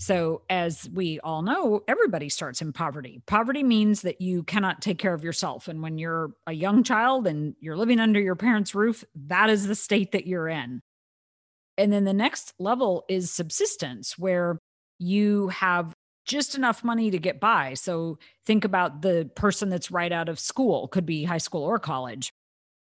So, 0.00 0.42
as 0.48 0.88
we 0.94 1.18
all 1.20 1.42
know, 1.42 1.82
everybody 1.88 2.28
starts 2.28 2.62
in 2.62 2.72
poverty. 2.72 3.20
Poverty 3.26 3.64
means 3.64 4.02
that 4.02 4.20
you 4.20 4.44
cannot 4.44 4.80
take 4.80 4.98
care 4.98 5.12
of 5.12 5.24
yourself. 5.24 5.66
And 5.66 5.82
when 5.82 5.98
you're 5.98 6.30
a 6.46 6.52
young 6.52 6.84
child 6.84 7.26
and 7.26 7.56
you're 7.60 7.76
living 7.76 7.98
under 7.98 8.20
your 8.20 8.36
parents' 8.36 8.76
roof, 8.76 9.04
that 9.26 9.50
is 9.50 9.66
the 9.66 9.74
state 9.74 10.12
that 10.12 10.26
you're 10.26 10.48
in. 10.48 10.80
And 11.76 11.92
then 11.92 12.04
the 12.04 12.12
next 12.12 12.54
level 12.60 13.04
is 13.08 13.32
subsistence, 13.32 14.16
where 14.16 14.58
you 15.00 15.48
have 15.48 15.94
just 16.24 16.54
enough 16.54 16.84
money 16.84 17.10
to 17.10 17.18
get 17.18 17.40
by. 17.40 17.74
So, 17.74 18.18
think 18.46 18.64
about 18.64 19.02
the 19.02 19.28
person 19.34 19.68
that's 19.68 19.90
right 19.90 20.12
out 20.12 20.28
of 20.28 20.38
school, 20.38 20.86
could 20.86 21.06
be 21.06 21.24
high 21.24 21.38
school 21.38 21.64
or 21.64 21.80
college 21.80 22.30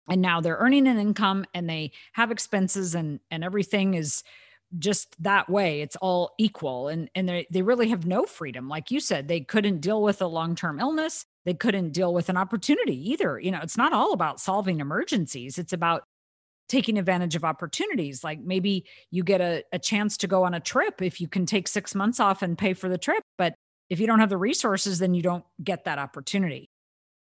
and 0.09 0.21
now 0.21 0.41
they're 0.41 0.57
earning 0.57 0.89
an 0.89 0.99
income 0.99 1.45
and 1.55 1.69
they 1.69 1.93
have 2.13 2.31
expenses 2.31 2.95
and 2.95 3.21
and 3.31 3.45
everything 3.45 3.95
is 3.95 4.23
just 4.79 5.21
that 5.23 5.49
way 5.49 5.81
it's 5.81 5.97
all 5.97 6.33
equal 6.39 6.89
and 6.89 7.11
and 7.15 7.29
they 7.29 7.47
they 7.51 7.63
really 7.63 7.89
have 7.89 8.07
no 8.07 8.25
freedom. 8.25 8.69
Like 8.69 8.91
you 8.91 9.01
said 9.01 9.29
they 9.29 9.41
couldn't 9.41 9.81
deal 9.81 10.03
with 10.03 10.23
a 10.23 10.27
long-term 10.27 10.81
illness. 10.81 11.25
They 11.45 11.55
couldn't 11.55 11.93
deal 11.93 12.15
with 12.15 12.29
an 12.29 12.37
opportunity 12.37 13.11
either. 13.11 13.39
You 13.39 13.51
know 13.51 13.61
it's 13.63 13.77
not 13.77 13.93
all 13.93 14.13
about 14.13 14.41
solving 14.41 14.81
emergencies. 14.81 15.59
It's 15.59 15.73
about 15.73 16.05
taking 16.69 16.99
advantage 16.99 17.37
of 17.37 17.45
opportunities. 17.45 18.25
Like 18.25 18.41
maybe 18.41 18.87
you 19.11 19.23
get 19.25 19.41
a, 19.41 19.65
a 19.73 19.79
chance 19.79 20.17
to 20.19 20.27
go 20.27 20.45
on 20.45 20.55
a 20.55 20.61
trip 20.61 21.03
if 21.03 21.21
you 21.21 21.29
can 21.29 21.45
take 21.45 21.69
six 21.69 21.95
months 21.95 22.21
off 22.21 22.43
and 22.43 22.57
pay 22.57 22.73
for 22.73 22.89
the 22.89 22.99
trip 22.99 23.23
but 23.37 23.55
if 23.91 24.01
you 24.01 24.07
don't 24.07 24.21
have 24.21 24.31
the 24.31 24.39
resources 24.39 24.99
then 24.99 25.15
you 25.15 25.23
don't 25.23 25.45
get 25.63 25.85
that 25.85 25.99
opportunity. 25.99 26.69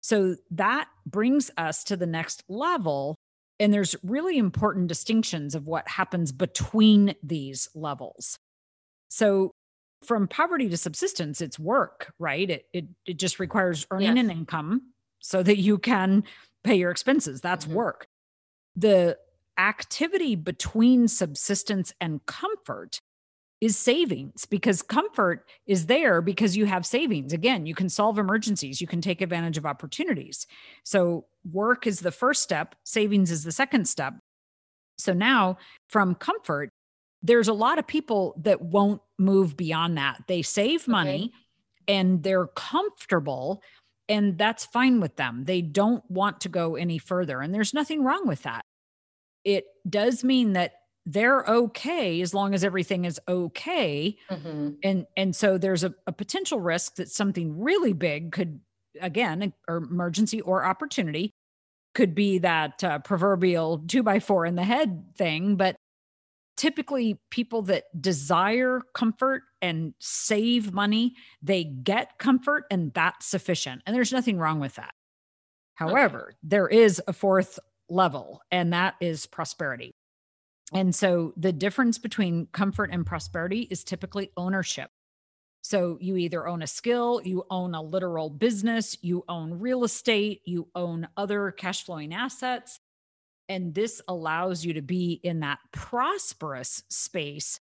So 0.02 0.36
that 0.52 0.88
brings 1.06 1.50
us 1.56 1.84
to 1.84 1.96
the 1.96 2.06
next 2.06 2.42
level. 2.48 3.16
And 3.60 3.72
there's 3.72 3.94
really 4.02 4.38
important 4.38 4.88
distinctions 4.88 5.54
of 5.54 5.66
what 5.66 5.86
happens 5.86 6.32
between 6.32 7.14
these 7.22 7.68
levels. 7.74 8.38
So 9.10 9.52
from 10.02 10.26
poverty 10.26 10.68
to 10.70 10.76
subsistence, 10.76 11.40
it's 11.40 11.58
work, 11.58 12.12
right? 12.18 12.48
It 12.48 12.66
it, 12.72 12.86
it 13.06 13.18
just 13.18 13.38
requires 13.38 13.86
earning 13.90 14.16
yes. 14.16 14.24
an 14.24 14.30
income 14.30 14.82
so 15.20 15.42
that 15.42 15.58
you 15.58 15.78
can 15.78 16.24
pay 16.64 16.76
your 16.76 16.90
expenses. 16.90 17.40
That's 17.40 17.66
mm-hmm. 17.66 17.74
work. 17.74 18.06
The 18.74 19.18
activity 19.58 20.36
between 20.36 21.06
subsistence 21.06 21.92
and 22.00 22.24
comfort 22.24 23.00
is 23.60 23.76
savings 23.76 24.46
because 24.46 24.80
comfort 24.80 25.44
is 25.66 25.86
there 25.86 26.22
because 26.22 26.56
you 26.56 26.64
have 26.64 26.86
savings. 26.86 27.32
Again, 27.32 27.66
you 27.66 27.74
can 27.74 27.88
solve 27.88 28.18
emergencies, 28.18 28.80
you 28.80 28.86
can 28.86 29.00
take 29.00 29.20
advantage 29.20 29.58
of 29.58 29.66
opportunities. 29.66 30.46
So, 30.84 31.26
work 31.50 31.86
is 31.86 32.00
the 32.00 32.10
first 32.10 32.42
step, 32.42 32.74
savings 32.84 33.30
is 33.30 33.44
the 33.44 33.52
second 33.52 33.86
step. 33.86 34.14
So, 34.98 35.12
now 35.12 35.58
from 35.88 36.14
comfort, 36.14 36.70
there's 37.22 37.48
a 37.48 37.52
lot 37.52 37.78
of 37.78 37.86
people 37.86 38.34
that 38.42 38.62
won't 38.62 39.02
move 39.18 39.56
beyond 39.56 39.98
that. 39.98 40.22
They 40.26 40.40
save 40.40 40.88
money 40.88 41.32
okay. 41.34 41.98
and 41.98 42.22
they're 42.22 42.46
comfortable, 42.46 43.62
and 44.08 44.38
that's 44.38 44.64
fine 44.64 45.00
with 45.00 45.16
them. 45.16 45.44
They 45.44 45.60
don't 45.60 46.02
want 46.10 46.40
to 46.42 46.48
go 46.48 46.76
any 46.76 46.96
further, 46.96 47.42
and 47.42 47.54
there's 47.54 47.74
nothing 47.74 48.02
wrong 48.02 48.26
with 48.26 48.42
that. 48.44 48.64
It 49.44 49.64
does 49.88 50.24
mean 50.24 50.54
that 50.54 50.72
they're 51.06 51.44
okay 51.46 52.20
as 52.20 52.34
long 52.34 52.54
as 52.54 52.64
everything 52.64 53.04
is 53.04 53.20
okay. 53.28 54.16
Mm-hmm. 54.30 54.70
and 54.82 55.06
and 55.16 55.34
so 55.34 55.58
there's 55.58 55.84
a, 55.84 55.94
a, 56.06 56.12
potential 56.12 56.60
risk 56.60 56.96
that 56.96 57.08
something 57.08 57.58
really 57.58 57.92
big 57.92 58.32
could 58.32 58.60
again 59.00 59.52
or 59.68 59.78
emergency 59.78 60.40
or 60.40 60.64
opportunity 60.64 61.30
could 61.94 62.14
be 62.14 62.38
that 62.38 62.84
uh, 62.84 62.98
proverbial 63.00 63.82
two 63.88 64.02
by 64.02 64.20
four 64.20 64.46
in 64.46 64.54
the 64.54 64.64
head 64.64 65.04
thing. 65.16 65.56
But 65.56 65.76
typically 66.56 67.18
people 67.30 67.62
that 67.62 67.84
desire 68.00 68.82
comfort 68.94 69.42
and 69.62 69.94
save 69.98 70.72
money 70.72 71.14
they 71.42 71.64
get 71.64 72.18
comfort 72.18 72.64
and 72.70 72.92
that's 72.92 73.26
sufficient. 73.26 73.82
And 73.86 73.96
there's 73.96 74.12
nothing 74.12 74.38
wrong 74.38 74.60
with 74.60 74.74
that. 74.74 74.92
However 75.74 76.28
okay. 76.28 76.36
there 76.42 76.68
is 76.68 77.00
a 77.08 77.14
fourth 77.14 77.58
level 77.88 78.42
and 78.50 78.72
that 78.74 78.94
is 79.00 79.26
prosperity 79.26 79.94
And 80.72 80.94
so 80.94 81.32
the 81.36 81.52
difference 81.52 81.98
between 81.98 82.46
comfort 82.52 82.90
and 82.92 83.04
prosperity 83.04 83.66
is 83.70 83.82
typically 83.82 84.30
ownership. 84.36 84.90
So 85.62 85.98
you 86.00 86.16
either 86.16 86.46
own 86.46 86.62
a 86.62 86.66
skill, 86.66 87.20
you 87.24 87.44
own 87.50 87.74
a 87.74 87.82
literal 87.82 88.30
business, 88.30 88.96
you 89.02 89.24
own 89.28 89.58
real 89.58 89.84
estate, 89.84 90.42
you 90.44 90.68
own 90.74 91.08
other 91.16 91.50
cash 91.50 91.84
flowing 91.84 92.14
assets. 92.14 92.80
And 93.48 93.74
this 93.74 94.00
allows 94.06 94.64
you 94.64 94.74
to 94.74 94.82
be 94.82 95.20
in 95.22 95.40
that 95.40 95.58
prosperous 95.72 96.84
space 96.88 97.60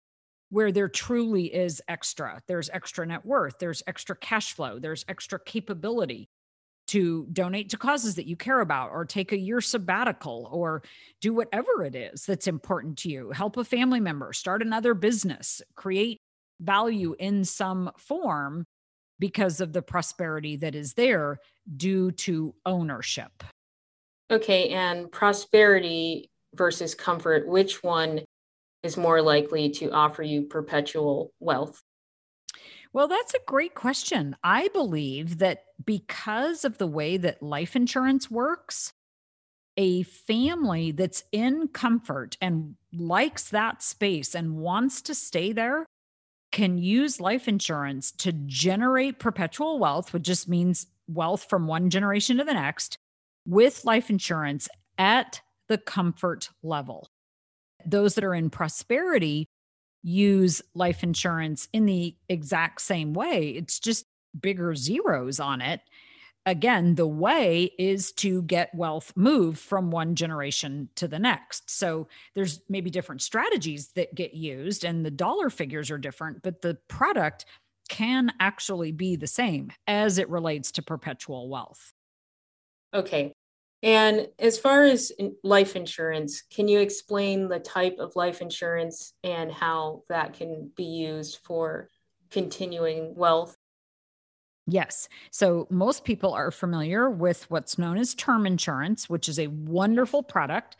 where 0.50 0.70
there 0.70 0.88
truly 0.88 1.52
is 1.52 1.82
extra. 1.88 2.42
There's 2.46 2.70
extra 2.70 3.06
net 3.06 3.24
worth, 3.24 3.58
there's 3.58 3.82
extra 3.86 4.16
cash 4.16 4.52
flow, 4.52 4.78
there's 4.78 5.04
extra 5.08 5.38
capability 5.38 6.28
to 6.88 7.26
donate 7.32 7.70
to 7.70 7.76
causes 7.76 8.16
that 8.16 8.26
you 8.26 8.36
care 8.36 8.60
about 8.60 8.90
or 8.90 9.04
take 9.04 9.32
a 9.32 9.38
year 9.38 9.60
sabbatical 9.60 10.48
or 10.50 10.82
do 11.20 11.32
whatever 11.32 11.84
it 11.84 11.94
is 11.94 12.24
that's 12.24 12.46
important 12.46 12.98
to 12.98 13.10
you. 13.10 13.30
Help 13.30 13.56
a 13.56 13.64
family 13.64 14.00
member, 14.00 14.32
start 14.32 14.62
another 14.62 14.94
business, 14.94 15.62
create 15.76 16.20
value 16.60 17.14
in 17.18 17.44
some 17.44 17.90
form 17.96 18.66
because 19.18 19.60
of 19.60 19.72
the 19.72 19.82
prosperity 19.82 20.56
that 20.56 20.74
is 20.74 20.94
there 20.94 21.38
due 21.76 22.10
to 22.10 22.54
ownership. 22.64 23.44
Okay, 24.30 24.68
and 24.70 25.10
prosperity 25.10 26.30
versus 26.54 26.94
comfort, 26.94 27.46
which 27.46 27.82
one 27.82 28.20
is 28.82 28.96
more 28.96 29.20
likely 29.20 29.70
to 29.70 29.90
offer 29.90 30.22
you 30.22 30.42
perpetual 30.42 31.32
wealth? 31.40 31.82
Well, 32.92 33.08
that's 33.08 33.34
a 33.34 33.44
great 33.46 33.74
question. 33.74 34.36
I 34.42 34.68
believe 34.68 35.38
that 35.38 35.64
because 35.84 36.64
of 36.64 36.78
the 36.78 36.86
way 36.86 37.16
that 37.18 37.42
life 37.42 37.76
insurance 37.76 38.30
works, 38.30 38.92
a 39.76 40.02
family 40.02 40.90
that's 40.90 41.22
in 41.30 41.68
comfort 41.68 42.36
and 42.40 42.74
likes 42.92 43.50
that 43.50 43.82
space 43.82 44.34
and 44.34 44.56
wants 44.56 45.02
to 45.02 45.14
stay 45.14 45.52
there 45.52 45.86
can 46.50 46.78
use 46.78 47.20
life 47.20 47.46
insurance 47.46 48.10
to 48.10 48.32
generate 48.32 49.18
perpetual 49.18 49.78
wealth, 49.78 50.12
which 50.12 50.22
just 50.22 50.48
means 50.48 50.86
wealth 51.06 51.46
from 51.48 51.66
one 51.66 51.90
generation 51.90 52.38
to 52.38 52.44
the 52.44 52.54
next, 52.54 52.96
with 53.46 53.84
life 53.84 54.10
insurance 54.10 54.68
at 54.96 55.40
the 55.68 55.78
comfort 55.78 56.48
level. 56.62 57.08
Those 57.86 58.14
that 58.14 58.24
are 58.24 58.34
in 58.34 58.50
prosperity 58.50 59.46
use 60.02 60.62
life 60.74 61.02
insurance 61.02 61.68
in 61.72 61.86
the 61.86 62.16
exact 62.28 62.80
same 62.80 63.12
way. 63.14 63.50
It's 63.50 63.78
just 63.78 64.06
bigger 64.38 64.74
zeros 64.74 65.40
on 65.40 65.60
it. 65.60 65.80
Again, 66.46 66.94
the 66.94 67.06
way 67.06 67.72
is 67.78 68.12
to 68.12 68.42
get 68.42 68.74
wealth 68.74 69.12
moved 69.14 69.58
from 69.58 69.90
one 69.90 70.14
generation 70.14 70.88
to 70.94 71.06
the 71.06 71.18
next. 71.18 71.68
So 71.70 72.08
there's 72.34 72.62
maybe 72.70 72.90
different 72.90 73.20
strategies 73.20 73.88
that 73.96 74.14
get 74.14 74.32
used 74.32 74.84
and 74.84 75.04
the 75.04 75.10
dollar 75.10 75.50
figures 75.50 75.90
are 75.90 75.98
different, 75.98 76.42
but 76.42 76.62
the 76.62 76.78
product 76.88 77.44
can 77.90 78.32
actually 78.40 78.92
be 78.92 79.16
the 79.16 79.26
same 79.26 79.70
as 79.86 80.18
it 80.18 80.28
relates 80.30 80.72
to 80.72 80.82
perpetual 80.82 81.48
wealth. 81.48 81.92
Okay. 82.94 83.32
And 83.82 84.28
as 84.38 84.58
far 84.58 84.84
as 84.84 85.12
life 85.44 85.76
insurance, 85.76 86.42
can 86.42 86.66
you 86.66 86.80
explain 86.80 87.48
the 87.48 87.60
type 87.60 87.96
of 87.98 88.16
life 88.16 88.40
insurance 88.40 89.12
and 89.22 89.52
how 89.52 90.02
that 90.08 90.34
can 90.34 90.72
be 90.76 90.84
used 90.84 91.38
for 91.44 91.88
continuing 92.30 93.14
wealth? 93.14 93.56
Yes. 94.66 95.08
So 95.30 95.66
most 95.70 96.04
people 96.04 96.34
are 96.34 96.50
familiar 96.50 97.08
with 97.08 97.50
what's 97.50 97.78
known 97.78 97.98
as 97.98 98.14
term 98.14 98.46
insurance, 98.46 99.08
which 99.08 99.28
is 99.28 99.38
a 99.38 99.46
wonderful 99.46 100.22
product. 100.22 100.76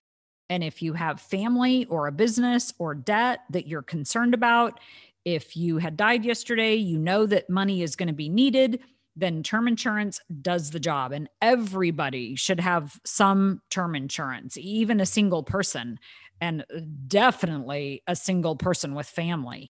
And 0.50 0.64
if 0.64 0.82
you 0.82 0.92
have 0.94 1.20
family 1.20 1.86
or 1.86 2.06
a 2.06 2.12
business 2.12 2.74
or 2.78 2.94
debt 2.94 3.40
that 3.50 3.66
you're 3.66 3.82
concerned 3.82 4.34
about, 4.34 4.80
if 5.24 5.56
you 5.56 5.78
had 5.78 5.96
died 5.96 6.24
yesterday, 6.24 6.74
you 6.74 6.98
know 6.98 7.26
that 7.26 7.48
money 7.48 7.82
is 7.82 7.96
going 7.96 8.08
to 8.08 8.14
be 8.14 8.28
needed 8.28 8.80
then 9.18 9.42
term 9.42 9.68
insurance 9.68 10.20
does 10.40 10.70
the 10.70 10.80
job. 10.80 11.12
And 11.12 11.28
everybody 11.42 12.36
should 12.36 12.60
have 12.60 12.98
some 13.04 13.60
term 13.70 13.94
insurance, 13.94 14.56
even 14.56 15.00
a 15.00 15.06
single 15.06 15.42
person, 15.42 15.98
and 16.40 16.64
definitely 17.06 18.02
a 18.06 18.14
single 18.14 18.56
person 18.56 18.94
with 18.94 19.06
family. 19.06 19.70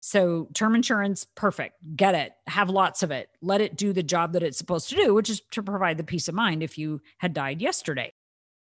So, 0.00 0.48
term 0.54 0.74
insurance, 0.74 1.26
perfect. 1.34 1.74
Get 1.96 2.14
it. 2.14 2.32
Have 2.46 2.70
lots 2.70 3.02
of 3.02 3.10
it. 3.10 3.28
Let 3.42 3.60
it 3.60 3.76
do 3.76 3.92
the 3.92 4.02
job 4.02 4.32
that 4.32 4.42
it's 4.42 4.56
supposed 4.56 4.88
to 4.90 4.96
do, 4.96 5.12
which 5.12 5.28
is 5.28 5.42
to 5.50 5.62
provide 5.62 5.98
the 5.98 6.04
peace 6.04 6.28
of 6.28 6.34
mind 6.34 6.62
if 6.62 6.78
you 6.78 7.00
had 7.18 7.34
died 7.34 7.60
yesterday. 7.60 8.12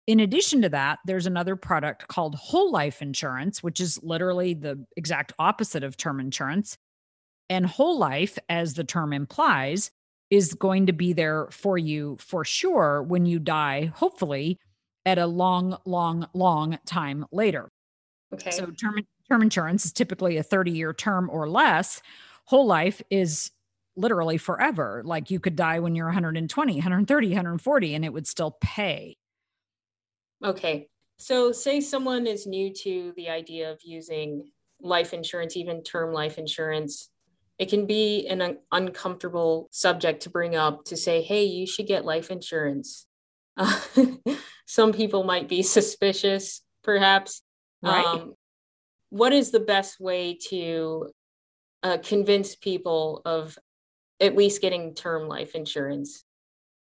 In 0.08 0.18
addition 0.18 0.62
to 0.62 0.68
that, 0.70 0.98
there's 1.06 1.26
another 1.26 1.54
product 1.54 2.08
called 2.08 2.34
whole 2.34 2.72
life 2.72 3.00
insurance, 3.02 3.62
which 3.62 3.80
is 3.80 4.02
literally 4.02 4.52
the 4.52 4.84
exact 4.96 5.32
opposite 5.38 5.84
of 5.84 5.96
term 5.96 6.18
insurance. 6.18 6.76
And 7.48 7.66
whole 7.66 7.98
life, 7.98 8.36
as 8.48 8.74
the 8.74 8.84
term 8.84 9.12
implies, 9.12 9.92
is 10.32 10.54
going 10.54 10.86
to 10.86 10.94
be 10.94 11.12
there 11.12 11.46
for 11.50 11.76
you 11.76 12.16
for 12.18 12.42
sure 12.42 13.02
when 13.02 13.26
you 13.26 13.38
die, 13.38 13.84
hopefully 13.94 14.58
at 15.04 15.18
a 15.18 15.26
long, 15.26 15.76
long, 15.84 16.26
long 16.32 16.78
time 16.86 17.26
later. 17.30 17.68
Okay. 18.32 18.50
So 18.50 18.64
term, 18.64 19.06
term 19.28 19.42
insurance 19.42 19.84
is 19.84 19.92
typically 19.92 20.38
a 20.38 20.42
30 20.42 20.70
year 20.70 20.94
term 20.94 21.28
or 21.28 21.50
less. 21.50 22.00
Whole 22.46 22.66
life 22.66 23.02
is 23.10 23.50
literally 23.94 24.38
forever. 24.38 25.02
Like 25.04 25.30
you 25.30 25.38
could 25.38 25.54
die 25.54 25.80
when 25.80 25.94
you're 25.94 26.06
120, 26.06 26.76
130, 26.76 27.28
140, 27.28 27.94
and 27.94 28.02
it 28.02 28.12
would 28.14 28.26
still 28.26 28.56
pay. 28.62 29.18
Okay. 30.42 30.88
So, 31.18 31.52
say 31.52 31.82
someone 31.82 32.26
is 32.26 32.46
new 32.46 32.72
to 32.72 33.12
the 33.16 33.28
idea 33.28 33.70
of 33.70 33.80
using 33.84 34.50
life 34.80 35.12
insurance, 35.12 35.58
even 35.58 35.82
term 35.82 36.14
life 36.14 36.38
insurance 36.38 37.10
it 37.62 37.68
can 37.68 37.86
be 37.86 38.26
an 38.26 38.42
un- 38.42 38.58
uncomfortable 38.72 39.68
subject 39.70 40.24
to 40.24 40.30
bring 40.30 40.56
up 40.56 40.84
to 40.86 40.96
say, 40.96 41.22
hey, 41.22 41.44
you 41.44 41.64
should 41.64 41.86
get 41.86 42.04
life 42.04 42.28
insurance. 42.28 43.06
Uh, 43.56 43.80
some 44.66 44.92
people 44.92 45.22
might 45.22 45.48
be 45.48 45.62
suspicious, 45.62 46.62
perhaps. 46.82 47.42
Right. 47.80 48.04
Um, 48.04 48.34
what 49.10 49.32
is 49.32 49.52
the 49.52 49.60
best 49.60 50.00
way 50.00 50.36
to 50.48 51.10
uh, 51.84 51.98
convince 51.98 52.56
people 52.56 53.22
of 53.24 53.56
at 54.20 54.34
least 54.34 54.60
getting 54.60 54.96
term 54.96 55.28
life 55.28 55.54
insurance? 55.54 56.24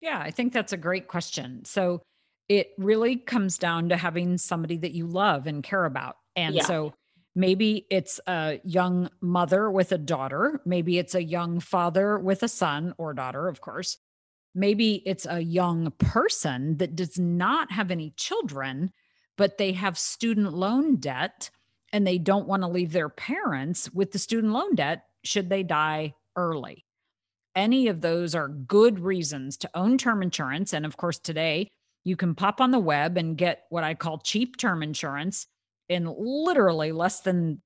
Yeah, 0.01 0.19
I 0.19 0.31
think 0.31 0.51
that's 0.51 0.73
a 0.73 0.77
great 0.77 1.07
question. 1.07 1.63
So 1.63 2.01
it 2.49 2.71
really 2.77 3.15
comes 3.15 3.57
down 3.57 3.87
to 3.89 3.95
having 3.95 4.37
somebody 4.37 4.75
that 4.79 4.91
you 4.91 5.07
love 5.07 5.47
and 5.47 5.63
care 5.63 5.85
about. 5.85 6.17
And 6.35 6.55
yeah. 6.55 6.65
so 6.65 6.93
Maybe 7.35 7.85
it's 7.91 8.21
a 8.27 8.61
young 8.63 9.09
mother 9.19 9.69
with 9.69 9.91
a 9.91 9.97
daughter. 9.97 10.61
Maybe 10.65 10.97
it's 10.97 11.15
a 11.15 11.23
young 11.23 11.59
father 11.59 12.17
with 12.17 12.43
a 12.43 12.47
son 12.47 12.93
or 12.97 13.13
daughter, 13.13 13.49
of 13.49 13.59
course. 13.59 13.97
Maybe 14.53 15.03
it's 15.05 15.27
a 15.29 15.41
young 15.41 15.91
person 15.99 16.77
that 16.77 16.95
does 16.95 17.19
not 17.19 17.73
have 17.73 17.91
any 17.91 18.13
children, 18.15 18.91
but 19.37 19.57
they 19.57 19.73
have 19.73 19.97
student 19.97 20.53
loan 20.53 20.95
debt 20.95 21.49
and 21.91 22.07
they 22.07 22.17
don't 22.17 22.47
want 22.47 22.63
to 22.63 22.69
leave 22.69 22.93
their 22.93 23.09
parents 23.09 23.91
with 23.93 24.13
the 24.13 24.19
student 24.19 24.53
loan 24.53 24.75
debt 24.75 25.03
should 25.25 25.49
they 25.49 25.63
die 25.63 26.13
early. 26.37 26.85
Any 27.53 27.89
of 27.89 27.99
those 27.99 28.33
are 28.33 28.47
good 28.47 28.99
reasons 28.99 29.57
to 29.57 29.69
own 29.73 29.97
term 29.97 30.21
insurance. 30.21 30.73
And 30.73 30.85
of 30.85 30.95
course, 30.95 31.19
today 31.19 31.69
you 32.05 32.15
can 32.15 32.35
pop 32.35 32.61
on 32.61 32.71
the 32.71 32.79
web 32.79 33.17
and 33.17 33.37
get 33.37 33.63
what 33.69 33.83
I 33.83 33.93
call 33.93 34.19
cheap 34.19 34.55
term 34.55 34.83
insurance 34.83 35.47
in 35.89 36.13
literally 36.17 36.91
less 36.91 37.21
than 37.21 37.61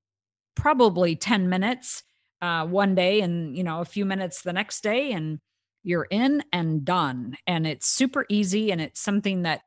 probably 0.56 1.16
10 1.16 1.50
minutes 1.50 2.04
uh, 2.42 2.66
one 2.66 2.96
day 2.96 3.22
and 3.22 3.56
you 3.58 3.64
know 3.64 3.82
a 3.82 3.86
few 3.86 4.06
minutes 4.06 4.42
the 4.42 4.54
next 4.54 4.82
day 4.82 5.12
and 5.12 5.40
you're 5.84 6.08
in 6.10 6.44
and 6.52 6.86
done 6.86 7.36
and 7.48 7.66
it's 7.66 7.88
super 7.88 8.26
easy 8.30 8.72
and 8.72 8.82
it's 8.82 9.00
something 9.00 9.44
that 9.44 9.62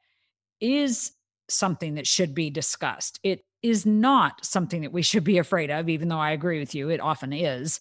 is 0.61 1.12
something 1.49 1.95
that 1.95 2.07
should 2.07 2.35
be 2.35 2.51
discussed. 2.51 3.19
It 3.23 3.45
is 3.62 3.87
not 3.87 4.45
something 4.45 4.83
that 4.83 4.93
we 4.93 5.03
should 5.03 5.25
be 5.25 5.38
afraid 5.38 5.71
of 5.71 5.88
even 5.88 6.09
though 6.09 6.19
i 6.19 6.33
agree 6.33 6.59
with 6.59 6.75
you 6.75 6.91
it 6.91 7.01
often 7.01 7.33
is 7.33 7.81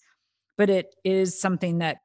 but 0.57 0.69
it 0.69 0.93
is 1.03 1.39
something 1.39 1.79
that 1.79 1.97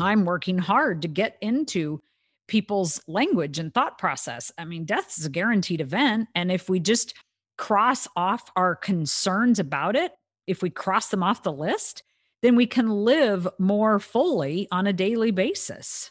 i'm 0.00 0.24
working 0.24 0.58
hard 0.58 1.02
to 1.02 1.08
get 1.08 1.36
into 1.40 2.02
people's 2.48 3.00
language 3.06 3.58
and 3.58 3.74
thought 3.74 3.98
process. 3.98 4.50
I 4.58 4.64
mean 4.64 4.84
death 4.84 5.14
is 5.18 5.26
a 5.26 5.30
guaranteed 5.30 5.80
event 5.80 6.28
and 6.34 6.50
if 6.50 6.68
we 6.68 6.80
just 6.80 7.14
cross 7.58 8.08
off 8.16 8.50
our 8.56 8.74
concerns 8.74 9.58
about 9.58 9.96
it, 9.96 10.12
if 10.46 10.62
we 10.62 10.70
cross 10.70 11.08
them 11.08 11.22
off 11.22 11.42
the 11.42 11.52
list, 11.52 12.02
then 12.40 12.56
we 12.56 12.66
can 12.66 12.88
live 12.88 13.46
more 13.58 13.98
fully 13.98 14.68
on 14.70 14.86
a 14.86 14.92
daily 14.92 15.30
basis. 15.30 16.10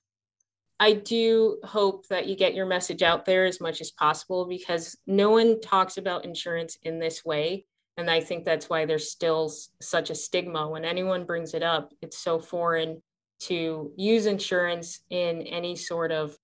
I 0.79 0.93
do 0.93 1.57
hope 1.63 2.07
that 2.09 2.27
you 2.27 2.35
get 2.35 2.53
your 2.53 2.67
message 2.67 3.01
out 3.01 3.25
there 3.25 3.45
as 3.45 3.59
much 3.59 3.81
as 3.81 3.89
possible 3.89 4.45
because 4.45 4.95
no 5.07 5.31
one 5.31 5.59
talks 5.59 5.97
about 5.97 6.25
insurance 6.25 6.77
in 6.83 6.99
this 6.99 7.25
way. 7.25 7.65
And 7.97 8.11
I 8.11 8.19
think 8.19 8.45
that's 8.45 8.69
why 8.69 8.85
there's 8.85 9.09
still 9.09 9.51
such 9.81 10.11
a 10.11 10.15
stigma. 10.15 10.69
When 10.69 10.85
anyone 10.85 11.25
brings 11.25 11.55
it 11.55 11.63
up, 11.63 11.93
it's 12.03 12.19
so 12.19 12.37
foreign 12.37 13.01
to 13.39 13.91
use 13.95 14.27
insurance 14.27 14.99
in 15.09 15.41
any 15.43 15.75
sort 15.75 16.11
of 16.11 16.37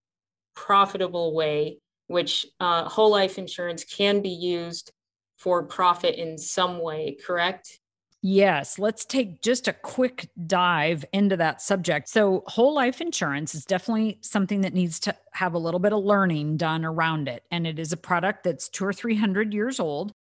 profitable 0.55 1.35
way 1.35 1.79
which 2.07 2.45
uh, 2.59 2.87
whole 2.89 3.11
life 3.11 3.37
insurance 3.37 3.83
can 3.83 4.21
be 4.21 4.29
used 4.29 4.91
for 5.37 5.63
profit 5.63 6.15
in 6.15 6.37
some 6.37 6.79
way, 6.79 7.17
correct? 7.25 7.79
Yes, 8.25 8.79
let's 8.79 9.03
take 9.03 9.41
just 9.41 9.67
a 9.67 9.73
quick 9.73 10.29
dive 10.47 11.03
into 11.11 11.35
that 11.35 11.61
subject. 11.61 12.07
So, 12.07 12.43
whole 12.47 12.73
life 12.73 13.01
insurance 13.01 13.53
is 13.53 13.65
definitely 13.65 14.19
something 14.21 14.61
that 14.61 14.73
needs 14.73 14.97
to 15.01 15.15
have 15.33 15.53
a 15.53 15.59
little 15.59 15.81
bit 15.81 15.91
of 15.91 16.05
learning 16.05 16.55
done 16.55 16.85
around 16.85 17.27
it. 17.27 17.43
And 17.51 17.67
it 17.67 17.79
is 17.79 17.91
a 17.91 17.97
product 17.97 18.45
that's 18.45 18.69
two 18.69 18.85
or 18.85 18.93
300 18.93 19.53
years 19.53 19.77
old. 19.77 20.13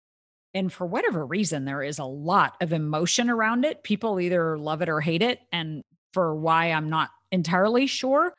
And 0.53 0.71
for 0.71 0.85
whatever 0.85 1.25
reason, 1.25 1.63
there 1.63 1.81
is 1.81 1.97
a 1.97 2.03
lot 2.03 2.57
of 2.59 2.73
emotion 2.73 3.29
around 3.29 3.63
it. 3.63 3.83
People 3.83 4.19
either 4.19 4.57
love 4.57 4.81
it 4.81 4.89
or 4.89 4.99
hate 4.99 5.21
it. 5.21 5.39
And 5.53 5.81
for 6.11 6.35
why 6.35 6.71
I'm 6.71 6.89
not 6.89 7.09
entirely 7.31 7.87
sure. 7.87 8.33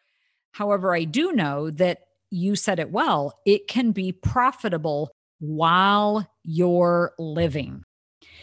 However, 0.52 0.94
I 0.94 1.04
do 1.04 1.32
know 1.32 1.70
that 1.70 2.00
you 2.34 2.56
said 2.56 2.80
it 2.80 2.90
well, 2.90 3.38
it 3.46 3.68
can 3.68 3.92
be 3.92 4.10
profitable 4.10 5.12
while 5.38 6.28
you're 6.42 7.12
living. 7.18 7.84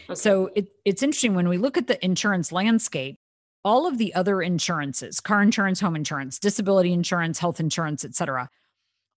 Okay. 0.10 0.16
So 0.16 0.50
it, 0.56 0.70
it's 0.86 1.04
interesting 1.04 1.36
when 1.36 1.50
we 1.50 1.58
look 1.58 1.78
at 1.78 1.88
the 1.88 2.04
insurance 2.04 2.52
landscape, 2.52 3.18
all 3.66 3.86
of 3.86 3.98
the 3.98 4.14
other 4.16 4.42
insurances, 4.42 5.20
car 5.20 5.42
insurance, 5.42 5.82
home 5.82 5.96
insurance, 5.96 6.40
disability 6.40 6.94
insurance, 6.94 7.38
health 7.38 7.60
insurance, 7.60 8.06
et 8.06 8.16
cetera, 8.16 8.50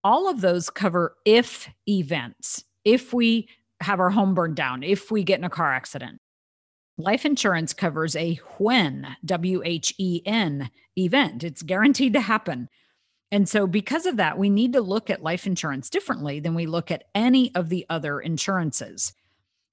all 0.02 0.28
of 0.28 0.40
those 0.40 0.70
cover 0.70 1.14
if 1.24 1.68
events. 1.88 2.64
If 2.84 3.12
we 3.12 3.48
have 3.80 4.00
our 4.00 4.10
home 4.10 4.34
burned 4.34 4.56
down, 4.56 4.82
if 4.82 5.10
we 5.10 5.22
get 5.24 5.38
in 5.38 5.44
a 5.44 5.50
car 5.50 5.72
accident. 5.72 6.20
Life 6.98 7.24
insurance 7.24 7.72
covers 7.74 8.14
a 8.14 8.40
when, 8.58 9.16
W 9.24 9.62
H 9.64 9.94
E 9.98 10.22
N 10.26 10.70
event. 10.96 11.42
It's 11.42 11.62
guaranteed 11.62 12.12
to 12.12 12.20
happen. 12.20 12.68
And 13.34 13.48
so, 13.48 13.66
because 13.66 14.06
of 14.06 14.18
that, 14.18 14.38
we 14.38 14.48
need 14.48 14.74
to 14.74 14.80
look 14.80 15.10
at 15.10 15.24
life 15.24 15.44
insurance 15.44 15.90
differently 15.90 16.38
than 16.38 16.54
we 16.54 16.66
look 16.66 16.92
at 16.92 17.02
any 17.16 17.52
of 17.56 17.68
the 17.68 17.84
other 17.90 18.20
insurances. 18.20 19.12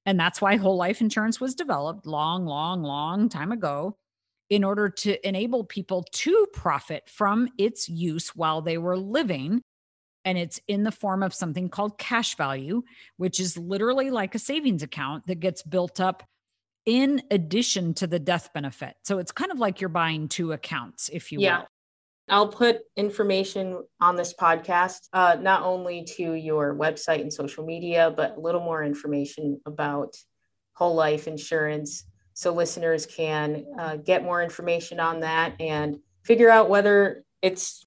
And 0.04 0.20
that's 0.20 0.42
why 0.42 0.56
whole 0.56 0.78
life 0.78 1.00
insurance 1.00 1.40
was 1.40 1.54
developed 1.54 2.08
long, 2.08 2.48
long, 2.48 2.82
long 2.82 3.30
time 3.30 3.52
ago 3.52 3.98
in 4.50 4.64
order 4.64 4.90
to 4.90 5.28
enable 5.28 5.64
people 5.64 6.04
to 6.12 6.48
profit 6.54 7.08
from 7.08 7.50
its 7.60 7.88
use 7.88 8.30
while 8.30 8.64
they 8.64 8.80
were 8.80 8.98
living. 8.98 9.62
And 10.26 10.40
it's 10.40 10.60
in 10.68 10.82
the 10.82 10.92
form 10.92 11.22
of 11.22 11.32
something 11.32 11.70
called 11.70 12.00
cash 12.00 12.36
value, 12.36 12.82
which 13.18 13.40
is 13.40 13.60
literally 13.60 14.10
like 14.10 14.34
a 14.34 14.40
savings 14.40 14.82
account 14.82 15.28
that 15.28 15.40
gets 15.40 15.62
built 15.62 16.00
up 16.00 16.24
in 16.88 17.22
addition 17.30 17.94
to 17.94 18.08
the 18.08 18.18
death 18.18 18.50
benefit. 18.56 18.96
So 19.04 19.20
it's 19.20 19.32
kind 19.32 19.52
of 19.52 19.60
like 19.60 19.82
you're 19.82 19.90
buying 19.90 20.30
two 20.30 20.52
accounts, 20.52 21.10
if 21.10 21.32
you 21.32 21.42
yeah. 21.42 21.60
will. 21.60 21.68
I'll 22.30 22.48
put 22.48 22.80
information 22.96 23.84
on 24.00 24.16
this 24.16 24.34
podcast, 24.34 25.10
uh, 25.12 25.38
not 25.40 25.64
only 25.64 26.04
to 26.16 26.34
your 26.34 26.76
website 26.76 27.22
and 27.22 27.34
social 27.34 27.66
media, 27.66 28.14
but 28.16 28.38
a 28.38 28.40
little 28.40 28.62
more 28.62 28.84
information 28.84 29.60
about 29.66 30.16
whole 30.74 30.96
life 30.96 31.28
insurance 31.28 32.06
so 32.34 32.54
listeners 32.54 33.06
can 33.06 33.66
uh, 33.78 33.98
get 33.98 34.24
more 34.24 34.42
information 34.42 35.00
on 35.00 35.20
that 35.22 35.54
and 35.60 35.98
figure 36.24 36.50
out 36.50 36.70
whether 36.70 37.24
it's 37.42 37.86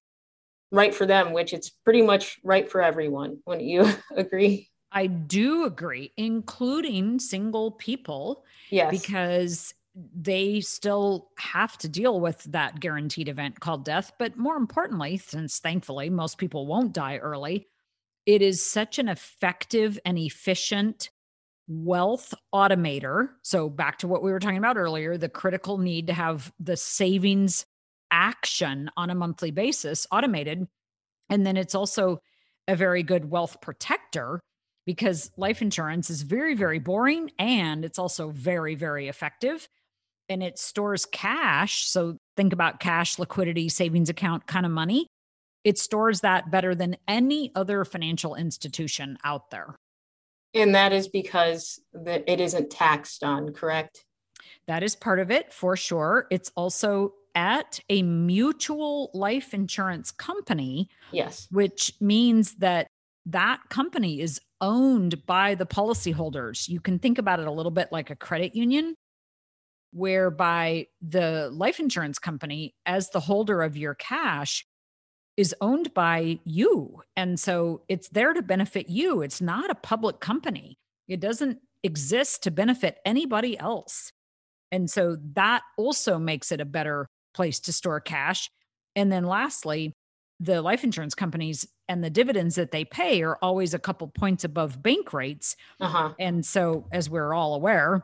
right 0.71 0.93
for 0.93 1.05
them, 1.05 1.33
which 1.33 1.53
it's 1.53 1.69
pretty 1.69 2.01
much 2.01 2.39
right 2.43 2.69
for 2.69 2.81
everyone. 2.81 3.39
Wouldn't 3.45 3.67
you 3.67 3.89
agree? 4.15 4.69
I 4.91 5.07
do 5.07 5.65
agree, 5.65 6.13
including 6.15 7.19
single 7.19 7.71
people. 7.71 8.45
Yes. 8.69 8.91
Because 8.91 9.73
they 9.95 10.59
still 10.59 11.29
have 11.37 11.77
to 11.77 11.89
deal 11.89 12.19
with 12.19 12.43
that 12.51 12.79
guaranteed 12.79 13.29
event 13.29 13.61
called 13.61 13.85
death. 13.85 14.11
But 14.19 14.37
more 14.37 14.57
importantly, 14.57 15.17
since 15.17 15.59
thankfully 15.59 16.09
most 16.09 16.37
people 16.37 16.67
won't 16.67 16.93
die 16.93 17.17
early, 17.17 17.67
it 18.25 18.41
is 18.41 18.63
such 18.63 18.99
an 18.99 19.07
effective 19.07 19.97
and 20.05 20.17
efficient 20.17 21.09
wealth 21.67 22.33
automator. 22.53 23.29
So, 23.41 23.69
back 23.69 23.99
to 23.99 24.07
what 24.07 24.21
we 24.21 24.31
were 24.31 24.39
talking 24.39 24.57
about 24.57 24.77
earlier 24.77 25.17
the 25.17 25.29
critical 25.29 25.77
need 25.77 26.07
to 26.07 26.13
have 26.13 26.51
the 26.59 26.77
savings 26.77 27.65
action 28.11 28.89
on 28.97 29.09
a 29.09 29.15
monthly 29.15 29.51
basis 29.51 30.05
automated. 30.11 30.67
And 31.29 31.45
then 31.45 31.57
it's 31.57 31.75
also 31.75 32.21
a 32.67 32.75
very 32.75 33.01
good 33.01 33.29
wealth 33.29 33.61
protector 33.61 34.39
because 34.85 35.31
life 35.37 35.61
insurance 35.61 36.09
is 36.09 36.21
very, 36.21 36.53
very 36.55 36.79
boring 36.79 37.31
and 37.39 37.83
it's 37.83 37.97
also 37.97 38.29
very, 38.29 38.75
very 38.75 39.07
effective 39.07 39.67
and 40.29 40.41
it 40.43 40.57
stores 40.57 41.05
cash. 41.05 41.85
So 41.85 42.17
think 42.35 42.53
about 42.53 42.79
cash, 42.79 43.19
liquidity, 43.19 43.69
savings 43.69 44.09
account 44.09 44.47
kind 44.47 44.65
of 44.65 44.71
money. 44.71 45.07
It 45.63 45.77
stores 45.79 46.21
that 46.21 46.51
better 46.51 46.75
than 46.75 46.97
any 47.07 47.51
other 47.55 47.85
financial 47.85 48.35
institution 48.35 49.17
out 49.23 49.49
there. 49.49 49.75
And 50.53 50.73
that 50.75 50.93
is 50.93 51.07
because 51.07 51.79
that 51.93 52.23
it 52.27 52.39
isn't 52.39 52.69
taxed 52.69 53.23
on, 53.23 53.51
correct? 53.53 54.05
That 54.67 54.83
is 54.83 54.95
part 54.95 55.19
of 55.19 55.31
it 55.31 55.51
for 55.51 55.75
sure. 55.75 56.27
It's 56.31 56.51
also 56.55 57.13
at 57.33 57.79
a 57.89 58.01
mutual 58.03 59.11
life 59.13 59.53
insurance 59.53 60.11
company. 60.11 60.87
Yes. 61.11 61.47
Which 61.51 61.93
means 61.99 62.55
that 62.55 62.87
that 63.25 63.59
company 63.69 64.21
is 64.21 64.39
owned 64.61 65.25
by 65.25 65.55
the 65.55 65.65
policyholders. 65.65 66.69
You 66.69 66.79
can 66.79 66.99
think 66.99 67.17
about 67.17 67.39
it 67.39 67.47
a 67.47 67.51
little 67.51 67.71
bit 67.71 67.91
like 67.91 68.09
a 68.09 68.15
credit 68.15 68.55
union 68.55 68.95
whereby 69.91 70.87
the 71.01 71.49
life 71.53 71.79
insurance 71.79 72.19
company, 72.19 72.75
as 72.85 73.09
the 73.09 73.19
holder 73.21 73.61
of 73.61 73.77
your 73.77 73.95
cash, 73.95 74.65
is 75.37 75.55
owned 75.61 75.93
by 75.93 76.39
you. 76.45 77.01
And 77.15 77.39
so 77.39 77.81
it's 77.89 78.09
there 78.09 78.33
to 78.33 78.41
benefit 78.41 78.89
you. 78.89 79.21
It's 79.21 79.41
not 79.41 79.69
a 79.69 79.75
public 79.75 80.19
company, 80.19 80.77
it 81.07 81.19
doesn't 81.19 81.59
exist 81.83 82.43
to 82.43 82.51
benefit 82.51 82.97
anybody 83.05 83.57
else. 83.59 84.11
And 84.71 84.89
so 84.89 85.17
that 85.33 85.61
also 85.77 86.17
makes 86.17 86.51
it 86.51 86.59
a 86.59 86.65
better 86.65 87.07
place 87.35 87.59
to 87.61 87.73
store 87.73 87.99
cash. 87.99 88.49
And 88.95 89.11
then 89.11 89.25
lastly, 89.25 89.93
the 90.39 90.61
life 90.61 90.83
insurance 90.83 91.15
companies 91.15 91.67
and 91.87 92.03
the 92.03 92.09
dividends 92.09 92.55
that 92.55 92.71
they 92.71 92.83
pay 92.83 93.21
are 93.21 93.37
always 93.41 93.73
a 93.73 93.79
couple 93.79 94.07
points 94.07 94.43
above 94.43 94.81
bank 94.81 95.13
rates. 95.13 95.55
Uh-huh. 95.79 96.13
And 96.19 96.45
so, 96.45 96.87
as 96.91 97.09
we're 97.09 97.33
all 97.33 97.53
aware, 97.53 98.03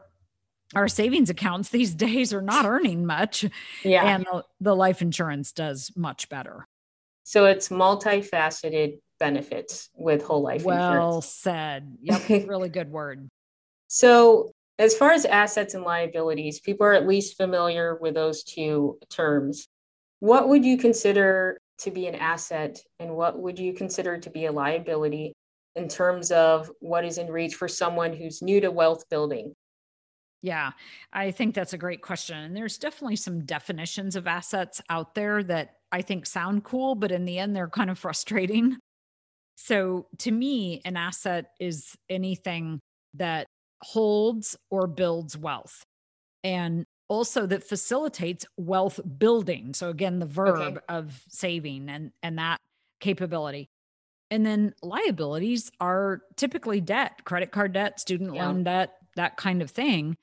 our 0.76 0.88
savings 0.88 1.30
accounts 1.30 1.70
these 1.70 1.94
days 1.96 2.34
are 2.34 2.42
not 2.42 2.66
earning 2.66 3.06
much. 3.06 3.46
Yeah. 3.84 4.06
And 4.06 4.26
the, 4.26 4.44
the 4.60 4.76
life 4.76 5.02
insurance 5.02 5.52
does 5.52 5.92
much 5.96 6.30
better. 6.30 6.68
So 7.24 7.46
it's 7.46 7.70
multifaceted 7.70 9.00
benefits 9.20 9.90
with 9.96 10.24
whole 10.24 10.42
life 10.42 10.64
well 10.64 10.76
insurance. 10.76 11.12
Well 11.14 11.22
said. 11.22 11.98
Yep. 12.02 12.30
really 12.48 12.70
good 12.70 12.92
word. 12.92 13.30
So, 13.88 14.52
as 14.80 14.96
far 14.98 15.12
as 15.12 15.26
assets 15.26 15.76
and 15.76 15.84
liabilities, 15.84 16.60
people 16.60 16.88
are 16.88 16.94
at 16.94 17.08
least 17.08 17.38
familiar 17.38 17.96
with 18.02 18.16
those 18.16 18.44
two 18.44 18.98
terms. 19.10 19.68
What 20.22 20.50
would 20.50 20.66
you 20.66 20.78
consider 20.78 21.60
to 21.80 21.92
be 21.92 22.08
an 22.08 22.16
asset 22.16 22.80
and 23.00 23.16
what 23.16 23.38
would 23.38 23.60
you 23.60 23.74
consider 23.74 24.18
to 24.18 24.30
be 24.30 24.46
a 24.46 24.52
liability 24.52 25.34
in 25.76 25.88
terms 25.88 26.32
of 26.32 26.72
what 26.80 27.06
is 27.06 27.20
in 27.20 27.28
reach 27.28 27.54
for 27.56 27.68
someone 27.68 28.14
who's 28.14 28.42
new 28.42 28.60
to 28.62 28.72
wealth 28.72 29.08
building? 29.10 29.54
Yeah, 30.42 30.72
I 31.14 31.32
think 31.32 31.54
that's 31.54 31.74
a 31.74 31.78
great 31.78 32.02
question. 32.02 32.38
And 32.38 32.56
there's 32.56 32.78
definitely 32.78 33.16
some 33.16 33.46
definitions 33.46 34.16
of 34.16 34.26
assets 34.26 34.82
out 34.90 35.14
there 35.14 35.44
that 35.44 35.76
I 35.92 36.02
think 36.02 36.26
sound 36.26 36.64
cool, 36.64 36.96
but 36.96 37.12
in 37.12 37.26
the 37.26 37.38
end, 37.38 37.56
they're 37.56 37.70
kind 37.70 37.90
of 37.90 38.00
frustrating. 38.00 38.78
So 39.58 40.08
to 40.20 40.32
me, 40.32 40.82
an 40.86 40.98
asset 40.98 41.52
is 41.60 41.96
anything 42.10 42.80
that 43.14 43.46
holds 43.84 44.58
or 44.72 44.88
builds 44.88 45.38
wealth 45.38 45.84
and 46.44 46.86
also 47.10 47.46
that 47.46 47.64
facilitates 47.64 48.46
wealth 48.58 49.00
building. 49.20 49.74
So 49.74 49.90
again, 49.90 50.20
the 50.20 50.26
verb 50.26 50.78
okay. 50.78 50.78
of 50.90 51.22
saving 51.28 51.90
and, 51.90 52.12
and 52.24 52.40
that 52.40 52.58
capability. 53.00 53.68
And 54.32 54.46
then 54.46 54.74
liabilities 54.82 55.70
are 55.82 56.22
typically 56.38 56.80
debt, 56.80 57.26
credit 57.26 57.52
card 57.52 57.74
debt, 57.74 58.00
student 58.00 58.34
yeah. 58.34 58.48
loan 58.48 58.64
debt, 58.64 58.94
that 59.18 59.36
kind 59.36 59.62
of 59.62 59.70
thing. 59.70 60.16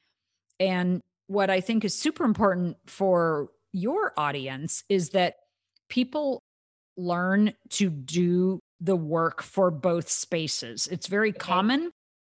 And 0.60 1.02
what 1.26 1.50
I 1.50 1.60
think 1.60 1.84
is 1.84 1.94
super 1.94 2.24
important 2.24 2.76
for 2.86 3.48
your 3.72 4.12
audience 4.16 4.82
is 4.88 5.10
that 5.10 5.36
people 5.88 6.42
learn 6.96 7.54
to 7.70 7.90
do 7.90 8.60
the 8.80 8.96
work 8.96 9.42
for 9.42 9.70
both 9.70 10.08
spaces. 10.08 10.88
It's 10.88 11.06
very 11.06 11.30
okay. 11.30 11.38
common 11.38 11.90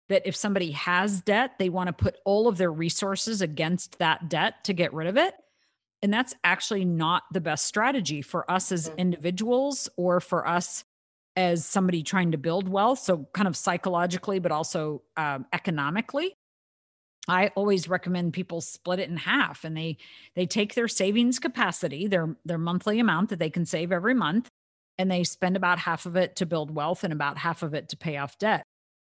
that 0.10 0.24
if 0.26 0.36
somebody 0.36 0.72
has 0.72 1.22
debt, 1.22 1.52
they 1.60 1.70
want 1.70 1.88
to 1.88 1.94
put 1.94 2.18
all 2.26 2.48
of 2.48 2.58
their 2.58 2.72
resources 2.72 3.42
against 3.42 4.00
that 4.00 4.28
debt 4.28 4.64
to 4.66 4.74
get 4.74 4.94
rid 4.94 5.08
of 5.08 5.18
it. 5.18 5.34
And 6.02 6.14
that's 6.14 6.34
actually 6.44 6.86
not 6.86 7.24
the 7.32 7.42
best 7.42 7.66
strategy 7.66 8.22
for 8.22 8.50
us 8.50 8.72
as 8.72 8.90
mm-hmm. 8.90 9.00
individuals 9.00 9.90
or 9.98 10.20
for 10.20 10.48
us 10.48 10.84
as 11.36 11.66
somebody 11.66 12.04
trying 12.04 12.32
to 12.32 12.38
build 12.38 12.68
wealth. 12.68 13.00
So, 13.00 13.28
kind 13.34 13.48
of 13.48 13.56
psychologically, 13.56 14.40
but 14.40 14.52
also 14.52 15.04
um, 15.16 15.46
economically. 15.54 16.36
I 17.30 17.48
always 17.56 17.88
recommend 17.88 18.34
people 18.34 18.62
split 18.62 19.00
it 19.00 19.10
in 19.10 19.18
half 19.18 19.64
and 19.64 19.78
they 19.78 19.98
they 20.36 20.46
take 20.46 20.74
their 20.74 20.88
savings 20.88 21.40
capacity, 21.40 22.08
their 22.08 22.36
their 22.46 22.58
monthly 22.58 23.00
amount 23.00 23.30
that 23.30 23.40
they 23.40 23.50
can 23.50 23.66
save 23.66 23.92
every 23.92 24.14
month, 24.14 24.50
and 24.98 25.10
they 25.10 25.24
spend 25.24 25.56
about 25.56 25.80
half 25.80 26.06
of 26.06 26.16
it 26.16 26.36
to 26.38 26.46
build 26.46 26.72
wealth 26.74 27.04
and 27.04 27.14
about 27.14 27.38
half 27.38 27.64
of 27.64 27.74
it 27.74 27.90
to 27.90 27.98
pay 27.98 28.18
off 28.18 28.38
debt. 28.38 28.64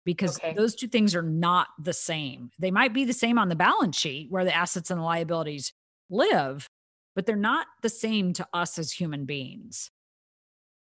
because 0.06 0.38
Okay. 0.38 0.54
those 0.54 0.74
two 0.74 0.88
things 0.88 1.14
are 1.14 1.22
not 1.22 1.68
the 1.78 1.92
same. 1.92 2.50
They 2.58 2.70
might 2.70 2.94
be 2.94 3.04
the 3.04 3.12
same 3.12 3.38
on 3.38 3.48
the 3.48 3.54
balance 3.56 3.98
sheet 3.98 4.30
where 4.30 4.44
the 4.44 4.54
assets 4.54 4.90
and 4.90 4.98
the 4.98 5.04
liabilities 5.04 5.72
live, 6.08 6.66
but 7.14 7.26
they're 7.26 7.36
not 7.36 7.66
the 7.82 7.90
same 7.90 8.32
to 8.34 8.48
us 8.52 8.78
as 8.78 8.92
human 8.92 9.26
beings. 9.26 9.90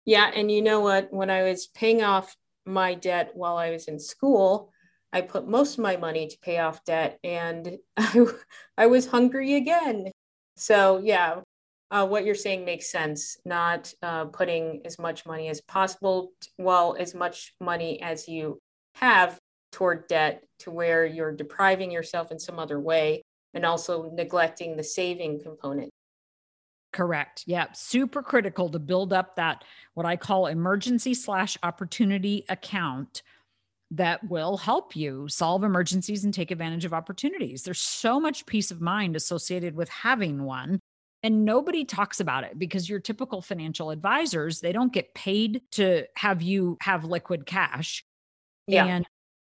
Yeah, 0.05 0.31
and 0.35 0.51
you 0.51 0.63
know 0.63 0.81
what? 0.81 1.13
When 1.13 1.31
I 1.31 1.43
was 1.45 1.67
paying 1.67 2.03
off 2.03 2.37
my 2.67 2.95
debt 2.95 3.31
while 3.35 3.57
I 3.57 3.71
was 3.71 3.89
in 3.89 3.99
school, 3.99 4.71
I 5.13 5.23
put 5.23 5.49
most 5.49 5.79
of 5.79 5.83
my 5.83 5.97
money 5.97 6.29
to 6.29 6.39
pay 6.41 6.59
off 6.59 6.85
debt, 6.85 7.19
and 7.25 7.79
I, 7.97 8.27
I 8.79 8.87
was 8.87 9.07
hungry 9.07 9.55
again. 9.55 10.11
So 10.57 10.99
yeah, 10.99 11.41
uh, 11.91 12.07
what 12.07 12.25
you're 12.25 12.35
saying 12.35 12.65
makes 12.65 12.91
sense. 12.91 13.37
Not 13.45 13.93
uh, 14.03 14.27
putting 14.27 14.83
as 14.85 14.99
much 14.99 15.27
money 15.27 15.49
as 15.49 15.61
possible, 15.61 16.33
well, 16.59 16.97
as 16.99 17.15
much 17.15 17.55
money 17.61 18.01
as 18.01 18.29
you 18.29 18.59
have 18.97 19.39
toward 19.73 20.07
debt, 20.09 20.45
to 20.61 20.71
where 20.71 21.07
you're 21.07 21.33
depriving 21.33 21.91
yourself 21.91 22.31
in 22.31 22.39
some 22.39 22.59
other 22.59 22.79
way, 22.79 23.23
and 23.55 23.65
also 23.65 24.11
neglecting 24.13 24.77
the 24.77 24.85
saving 24.85 25.41
component. 25.43 25.91
Correct. 26.93 27.45
Yeah. 27.47 27.67
Super 27.73 28.23
critical 28.23 28.69
to 28.71 28.79
build 28.79 29.13
up 29.13 29.37
that 29.37 29.65
what 29.95 30.07
I 30.07 30.17
call 30.17 30.47
emergency 30.47 31.15
slash 31.15 31.57
opportunity 31.63 32.45
account 32.49 33.23
that 33.93 34.23
will 34.29 34.57
help 34.57 34.95
you 34.95 35.27
solve 35.29 35.65
emergencies 35.65 36.25
and 36.25 36.33
take 36.33 36.51
advantage 36.51 36.85
of 36.85 36.95
opportunities. 36.95 37.63
There's 37.63 37.81
so 37.81 38.21
much 38.21 38.47
peace 38.47 38.71
of 38.71 38.81
mind 38.81 39.17
associated 39.17 39.75
with 39.75 39.89
having 39.89 40.45
one. 40.45 40.79
And 41.23 41.45
nobody 41.45 41.85
talks 41.85 42.21
about 42.21 42.45
it 42.45 42.59
because 42.59 42.89
your 42.89 43.01
typical 43.01 43.43
financial 43.43 43.91
advisors, 43.91 44.61
they 44.61 44.73
don't 44.73 44.93
get 44.93 45.13
paid 45.15 45.63
to 45.73 46.05
have 46.17 46.41
you 46.41 46.79
have 46.81 47.05
liquid 47.05 47.45
cash. 47.45 48.05
Yeah. 48.67 48.87
And 48.87 49.07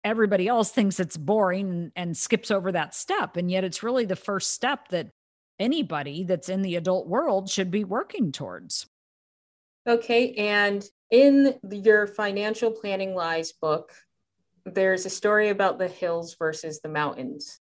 everybody 0.05 0.47
else 0.47 0.71
thinks 0.71 1.01
it's 1.01 1.17
boring 1.17 1.71
and, 1.71 1.93
and 1.97 2.17
skips 2.17 2.53
over 2.53 2.71
that 2.73 2.95
step. 2.95 3.37
And 3.37 3.51
yet 3.51 3.65
it's 3.65 3.83
really 3.83 4.05
the 4.05 4.15
first 4.15 4.53
step 4.53 4.89
that 4.89 5.09
anybody 5.59 6.23
that's 6.23 6.49
in 6.49 6.63
the 6.63 6.77
adult 6.77 7.09
world 7.09 7.51
should 7.51 7.71
be 7.71 7.85
working 7.85 8.31
towards. 8.31 8.87
Okay, 9.89 10.35
and 10.35 10.85
in 11.11 11.55
your 11.71 12.07
financial 12.07 12.71
planning 12.71 13.15
lies 13.15 13.53
book, 13.53 13.93
there's 14.67 15.07
a 15.07 15.11
story 15.11 15.49
about 15.49 15.79
the 15.79 15.89
hills 15.89 16.37
versus 16.39 16.81
the 16.81 16.89
mountains. 16.89 17.61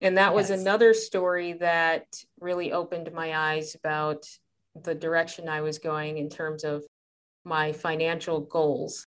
And 0.00 0.16
that 0.16 0.34
was 0.34 0.48
Yes. 0.48 0.60
another 0.60 0.94
story 0.94 1.52
that 1.54 2.06
really 2.40 2.72
opened 2.72 3.12
my 3.12 3.36
eyes 3.36 3.74
about 3.74 4.24
the 4.74 4.94
direction 4.94 5.48
I 5.48 5.60
was 5.60 5.78
going 5.78 6.16
in 6.16 6.30
terms 6.30 6.64
of 6.64 6.84
my 7.44 7.72
financial 7.72 8.40
goals. 8.40 9.06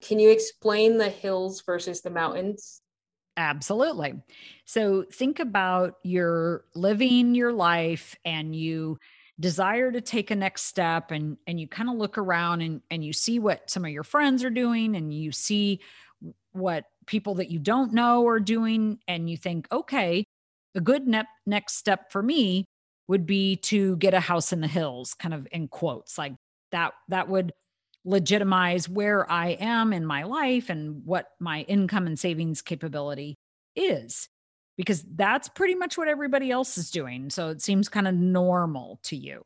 Can 0.00 0.20
you 0.20 0.30
explain 0.30 0.98
the 0.98 1.08
hills 1.08 1.62
versus 1.62 2.02
the 2.02 2.10
mountains? 2.10 2.80
Absolutely. 3.36 4.14
So 4.64 5.04
think 5.12 5.40
about 5.40 5.96
you're 6.04 6.64
living 6.76 7.34
your 7.34 7.52
life 7.52 8.14
and 8.24 8.54
you 8.54 8.98
desire 9.40 9.90
to 9.90 10.00
take 10.00 10.30
a 10.30 10.36
next 10.36 10.62
step 10.66 11.10
and 11.10 11.36
and 11.48 11.58
you 11.58 11.66
kind 11.66 11.90
of 11.90 11.96
look 11.96 12.16
around 12.18 12.60
and 12.60 12.80
and 12.90 13.04
you 13.04 13.12
see 13.12 13.40
what 13.40 13.68
some 13.68 13.84
of 13.84 13.90
your 13.90 14.04
friends 14.04 14.44
are 14.44 14.50
doing 14.50 14.94
and 14.94 15.12
you 15.12 15.32
see 15.32 15.80
what 16.54 16.84
people 17.06 17.34
that 17.34 17.50
you 17.50 17.58
don't 17.58 17.92
know 17.92 18.26
are 18.26 18.40
doing 18.40 18.98
and 19.08 19.28
you 19.28 19.36
think 19.36 19.66
okay 19.70 20.24
a 20.74 20.80
good 20.80 21.06
ne- 21.06 21.22
next 21.46 21.76
step 21.76 22.10
for 22.10 22.22
me 22.22 22.64
would 23.08 23.26
be 23.26 23.56
to 23.56 23.96
get 23.96 24.14
a 24.14 24.20
house 24.20 24.52
in 24.52 24.60
the 24.60 24.68
hills 24.68 25.14
kind 25.14 25.34
of 25.34 25.46
in 25.52 25.68
quotes 25.68 26.16
like 26.16 26.34
that 26.70 26.94
that 27.08 27.28
would 27.28 27.52
legitimize 28.04 28.88
where 28.88 29.30
I 29.30 29.48
am 29.60 29.92
in 29.92 30.04
my 30.04 30.24
life 30.24 30.70
and 30.70 31.04
what 31.04 31.28
my 31.40 31.62
income 31.62 32.06
and 32.06 32.18
savings 32.18 32.62
capability 32.62 33.34
is 33.74 34.28
because 34.76 35.04
that's 35.14 35.48
pretty 35.48 35.74
much 35.74 35.96
what 35.96 36.08
everybody 36.08 36.50
else 36.50 36.78
is 36.78 36.90
doing 36.90 37.30
so 37.30 37.48
it 37.48 37.62
seems 37.62 37.88
kind 37.88 38.06
of 38.08 38.14
normal 38.14 39.00
to 39.04 39.16
you 39.16 39.44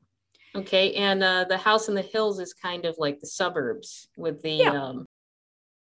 Okay, 0.55 0.95
and 0.95 1.23
uh, 1.23 1.45
the 1.45 1.59
house 1.59 1.89
in 1.89 1.95
the 1.95 2.03
hills 2.03 2.41
is 2.41 2.55
kind 2.55 2.85
of 2.87 2.97
like 2.99 3.21
the 3.21 3.27
suburbs 3.27 4.09
with 4.17 4.41
the 4.43 4.55
Yeah. 4.55 4.73
um, 4.73 5.07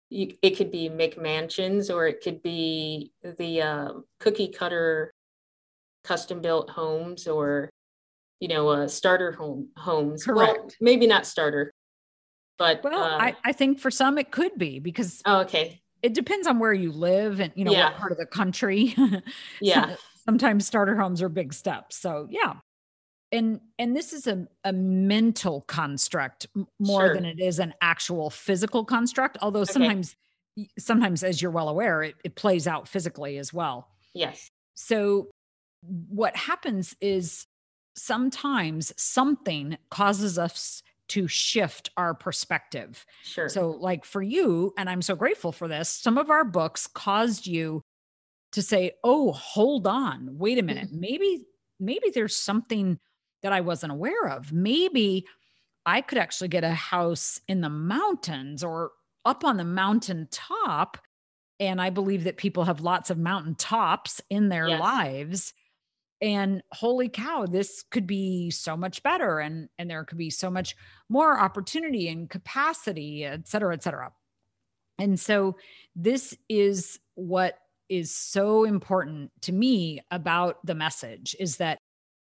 you, 0.09 0.33
it 0.41 0.51
could 0.57 0.71
be 0.71 0.89
McMansions 0.89 1.93
or 1.93 2.07
it 2.07 2.21
could 2.23 2.41
be 2.41 3.11
the 3.23 3.61
um, 3.61 4.05
cookie 4.19 4.47
cutter 4.47 5.13
custom 6.03 6.41
built 6.41 6.69
homes 6.69 7.27
or 7.27 7.69
you 8.39 8.47
know 8.47 8.69
uh, 8.69 8.87
starter 8.87 9.31
home 9.31 9.69
homes. 9.77 10.25
Well, 10.27 10.53
Correct. 10.53 10.77
maybe 10.81 11.07
not 11.07 11.25
starter, 11.25 11.73
but 12.57 12.83
well 12.83 13.03
uh, 13.03 13.17
I, 13.19 13.35
I 13.45 13.51
think 13.51 13.79
for 13.79 13.91
some 13.91 14.17
it 14.17 14.31
could 14.31 14.57
be 14.57 14.79
because 14.79 15.21
oh, 15.25 15.41
okay, 15.41 15.81
it 16.01 16.13
depends 16.13 16.47
on 16.47 16.59
where 16.59 16.73
you 16.73 16.91
live 16.91 17.39
and 17.39 17.51
you 17.55 17.65
know 17.65 17.73
Yeah. 17.73 17.85
what 17.91 17.97
part 17.97 18.11
of 18.11 18.17
the 18.17 18.25
country 18.25 18.95
yeah, 19.61 19.95
sometimes 20.25 20.65
starter 20.65 20.95
homes 20.95 21.21
are 21.21 21.29
big 21.29 21.53
steps 21.53 21.95
so 21.97 22.27
yeah 22.29 22.55
and 23.31 23.59
and 23.77 23.95
this 23.95 24.13
is 24.13 24.27
a, 24.27 24.47
a 24.63 24.73
mental 24.73 25.61
construct 25.61 26.47
more 26.79 27.07
Sure. 27.07 27.13
than 27.13 27.25
it 27.25 27.39
is 27.39 27.59
an 27.59 27.73
actual 27.81 28.29
physical 28.29 28.83
construct 28.85 29.37
although 29.41 29.63
sometimes 29.63 30.15
sometimes 30.77 31.23
as 31.23 31.41
you're 31.41 31.51
well 31.51 31.69
aware 31.69 32.03
it, 32.03 32.15
it 32.23 32.35
plays 32.35 32.67
out 32.67 32.87
physically 32.87 33.37
as 33.37 33.53
well 33.53 33.87
yes, 34.13 34.49
so 34.75 35.29
what 36.09 36.35
happens 36.35 36.95
is 36.99 37.45
sometimes 37.95 38.91
something 38.97 39.77
causes 39.89 40.37
us 40.37 40.81
to 41.09 41.27
shift 41.27 41.89
our 41.97 42.13
perspective 42.13 43.05
sure. 43.23 43.49
so, 43.49 43.71
like 43.71 44.05
for 44.05 44.21
you, 44.21 44.73
and 44.77 44.89
I'm 44.89 45.01
so 45.01 45.15
grateful 45.15 45.51
for 45.51 45.67
this, 45.67 45.89
some 45.89 46.17
of 46.17 46.29
our 46.29 46.43
books 46.45 46.85
caused 46.87 47.47
you 47.47 47.81
to 48.51 48.61
say, 48.61 48.91
"Oh, 49.03 49.31
hold 49.31 49.87
on. 49.87 50.37
Wait 50.37 50.57
a 50.59 50.61
minute. 50.61 50.89
Mm-hmm. 50.89 50.99
Maybe 50.99 51.45
maybe 51.79 52.09
there's 52.13 52.35
something 52.35 52.99
that 53.41 53.53
I 53.53 53.61
wasn't 53.61 53.91
aware 53.91 54.27
of. 54.27 54.51
Maybe 54.51 55.25
I 55.85 56.01
could 56.01 56.17
actually 56.17 56.49
get 56.49 56.63
a 56.63 56.71
house 56.73 57.39
in 57.47 57.61
the 57.61 57.69
mountains 57.69 58.63
or 58.63 58.91
up 59.25 59.43
on 59.43 59.57
the 59.57 59.63
mountain 59.63 60.27
top." 60.31 60.97
And 61.59 61.81
I 61.81 61.89
believe 61.89 62.23
that 62.23 62.37
people 62.37 62.63
have 62.63 62.81
lots 62.81 63.09
of 63.09 63.17
mountain 63.17 63.55
tops 63.55 64.21
in 64.29 64.49
their 64.49 64.69
Yes. 64.69 64.79
lives. 64.79 65.53
And 66.21 66.63
holy 66.71 67.09
cow, 67.09 67.45
this 67.45 67.83
could 67.91 68.07
be 68.07 68.51
so 68.51 68.75
much 68.77 69.03
better. 69.03 69.39
And, 69.39 69.69
and 69.77 69.89
there 69.89 70.03
could 70.03 70.17
be 70.17 70.29
so 70.29 70.49
much 70.49 70.75
more 71.09 71.39
opportunity 71.39 72.07
and 72.09 72.29
capacity, 72.29 73.25
et 73.25 73.47
cetera, 73.47 73.73
et 73.73 73.83
cetera. 73.83 74.11
And 74.97 75.19
so 75.19 75.57
this 75.95 76.37
is 76.49 76.99
what 77.15 77.57
is 77.87 78.13
so 78.13 78.65
important 78.65 79.31
to 79.41 79.51
me 79.51 80.01
about 80.11 80.65
the 80.65 80.75
message 80.75 81.35
is 81.39 81.57
that 81.57 81.79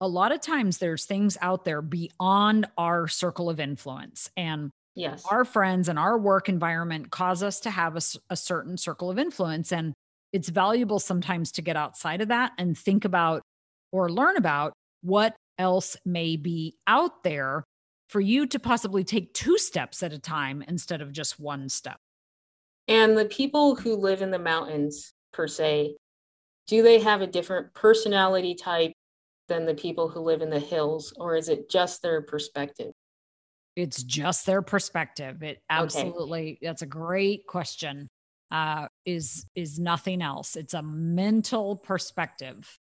a 0.06 0.08
lot 0.08 0.32
of 0.32 0.40
times 0.42 0.78
there's 0.78 1.06
things 1.06 1.38
out 1.42 1.66
there 1.66 1.82
beyond 1.82 2.68
our 2.78 3.08
circle 3.08 3.50
of 3.50 3.60
influence 3.60 4.30
and 4.38 4.70
yes, 4.94 5.24
our 5.30 5.44
friends 5.44 5.90
and 5.90 5.98
our 5.98 6.18
work 6.18 6.48
environment 6.48 7.10
cause 7.12 7.42
us 7.42 7.60
to 7.62 7.72
have 7.72 7.98
a 8.30 8.36
certain 8.36 8.78
circle 8.78 9.10
of 9.10 9.18
influence 9.18 9.72
and 9.72 9.94
it's 10.32 10.50
valuable 10.50 11.00
sometimes 11.00 11.52
to 11.54 11.62
get 11.62 11.76
outside 11.78 12.22
of 12.22 12.28
that 12.28 12.52
and 12.58 12.78
think 12.78 13.06
about 13.06 13.42
or 13.92 14.12
learn 14.12 14.38
about 14.38 14.74
what 15.02 15.36
else 15.58 15.96
may 16.06 16.36
be 16.36 16.76
out 16.88 17.24
there 17.24 17.64
for 18.10 18.20
you 18.20 18.46
to 18.46 18.60
possibly 18.60 19.04
take 19.04 19.34
two 19.34 19.58
steps 19.58 20.04
at 20.04 20.14
a 20.14 20.20
time 20.20 20.64
instead 20.68 21.02
of 21.02 21.12
just 21.12 21.40
one 21.40 21.70
step. 21.70 21.98
And 22.88 23.18
the 23.18 23.26
people 23.26 23.76
who 23.76 23.96
live 23.96 24.22
in 24.22 24.30
the 24.30 24.40
mountains 24.40 25.14
per 25.34 25.48
se, 25.48 25.96
do 26.68 26.84
they 26.84 27.00
have 27.00 27.22
a 27.22 27.28
different 27.28 27.74
personality 27.74 28.56
type 28.56 28.92
than 29.48 29.66
the 29.66 29.74
people 29.76 30.10
who 30.10 30.20
live 30.20 30.42
in 30.42 30.50
the 30.50 30.60
hills, 30.60 31.14
or 31.18 31.36
is 31.36 31.50
it 31.50 31.70
just 31.70 32.02
their 32.02 32.22
perspective? 32.22 32.92
it's 33.78 34.04
just 34.04 34.46
their 34.46 34.62
perspective 34.62 35.44
it 35.44 35.62
absolutely 35.70 36.58
that's 36.62 36.82
a 36.82 36.86
great 36.86 37.46
question 37.46 38.08
uh 38.50 38.88
is 39.06 39.46
is 39.54 39.78
nothing 39.78 40.22
else 40.22 40.56
it's 40.56 40.74
a 40.74 40.82
mental 40.82 41.76
perspective 41.76 42.80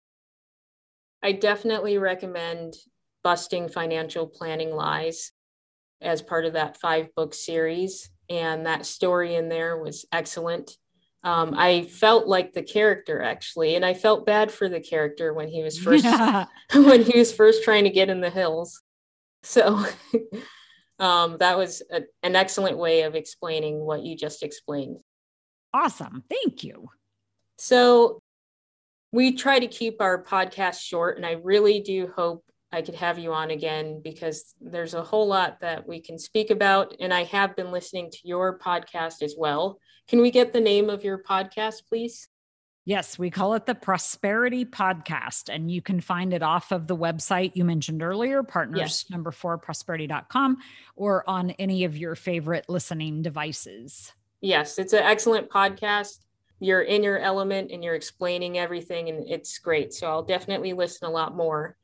I 1.26 1.32
definitely 1.32 1.98
recommend 1.98 2.76
Busting 3.24 3.70
Financial 3.70 4.28
Planning 4.28 4.70
Lies 4.70 5.32
as 6.00 6.22
part 6.22 6.46
of 6.46 6.54
that 6.54 6.78
five 6.78 7.16
book 7.16 7.34
series. 7.34 8.12
And 8.30 8.68
that 8.68 8.86
story 8.86 9.34
in 9.34 9.50
there 9.50 9.76
was 9.76 10.06
excellent. 10.12 10.78
Um, 11.26 11.56
I 11.58 11.86
felt 11.86 12.28
like 12.28 12.54
the 12.54 12.62
character 12.62 13.20
actually, 13.20 13.76
and 13.76 13.84
I 13.84 13.96
felt 13.96 14.28
bad 14.28 14.52
for 14.52 14.70
the 14.70 14.80
character 14.80 15.34
when 15.34 15.48
he 15.48 15.64
was 15.64 15.78
first 15.78 16.06
when 16.74 17.04
he 17.04 17.18
was 17.18 17.34
first 17.34 17.64
trying 17.64 17.84
to 17.86 17.90
get 17.90 18.10
in 18.10 18.22
the 18.22 18.30
hills. 18.30 18.82
So 19.42 19.84
um, 21.00 21.38
that 21.40 21.58
was 21.58 21.82
a, 21.92 22.04
an 22.22 22.36
excellent 22.36 22.78
way 22.78 23.02
of 23.02 23.16
explaining 23.16 23.80
what 23.80 24.04
you 24.04 24.16
just 24.16 24.44
explained. 24.44 25.02
awesome 25.74 26.24
thank 26.30 26.64
you 26.64 26.90
So 27.58 28.22
we 29.12 29.32
try 29.32 29.60
to 29.60 29.68
keep 29.68 30.02
our 30.02 30.24
podcast 30.24 30.82
short, 30.82 31.18
and 31.18 31.26
I 31.26 31.40
really 31.42 31.80
do 31.80 32.12
hope 32.16 32.44
I 32.72 32.82
could 32.82 32.96
have 32.96 33.18
you 33.18 33.34
on 33.34 33.52
again 33.52 34.02
because 34.04 34.54
there's 34.60 34.94
a 34.94 35.02
whole 35.02 35.28
lot 35.28 35.62
that 35.62 35.88
we 35.88 36.02
can 36.02 36.20
speak 36.20 36.50
about. 36.50 36.94
And 37.00 37.14
I 37.14 37.24
have 37.24 37.56
been 37.56 37.72
listening 37.72 38.12
to 38.12 38.18
your 38.26 38.60
podcast 38.60 39.24
as 39.24 39.34
well. 39.38 39.80
Can 40.08 40.22
we 40.22 40.32
get 40.32 40.54
the 40.54 40.62
name 40.62 40.90
of 40.90 41.04
your 41.04 41.18
podcast, 41.18 41.88
please? 41.88 42.28
Yes, 42.88 43.18
we 43.18 43.32
call 43.32 43.56
it 43.56 43.66
the 43.66 43.74
Prosperity 43.74 44.64
Podcast, 44.64 45.52
and 45.52 45.72
you 45.72 45.82
can 45.82 46.00
find 46.00 46.32
it 46.32 46.44
off 46.44 46.72
of 46.72 46.86
the 46.86 46.96
website 46.96 47.56
you 47.56 47.66
mentioned 47.66 48.04
earlier, 48.04 48.44
partners 48.44 48.80
yes. 48.80 49.10
number 49.10 49.32
four 49.32 49.58
prosperity.com, 49.58 50.58
or 50.96 51.28
on 51.28 51.50
any 51.52 51.86
of 51.86 51.98
your 51.98 52.14
favorite 52.14 52.66
listening 52.70 53.24
devices. 53.24 54.14
Yes, 54.42 54.78
it's 54.78 54.94
an 54.94 55.02
excellent 55.02 55.50
podcast. 55.50 56.20
You're 56.60 56.84
in 56.84 57.02
your 57.02 57.18
element 57.18 57.72
and 57.72 57.84
you're 57.84 57.96
explaining 57.96 58.60
everything, 58.60 59.10
and 59.10 59.28
it's 59.28 59.58
great. 59.58 59.92
So 59.92 60.06
I'll 60.06 60.22
definitely 60.22 60.74
listen 60.74 61.08
a 61.08 61.12
lot 61.12 61.36
more. 61.36 61.76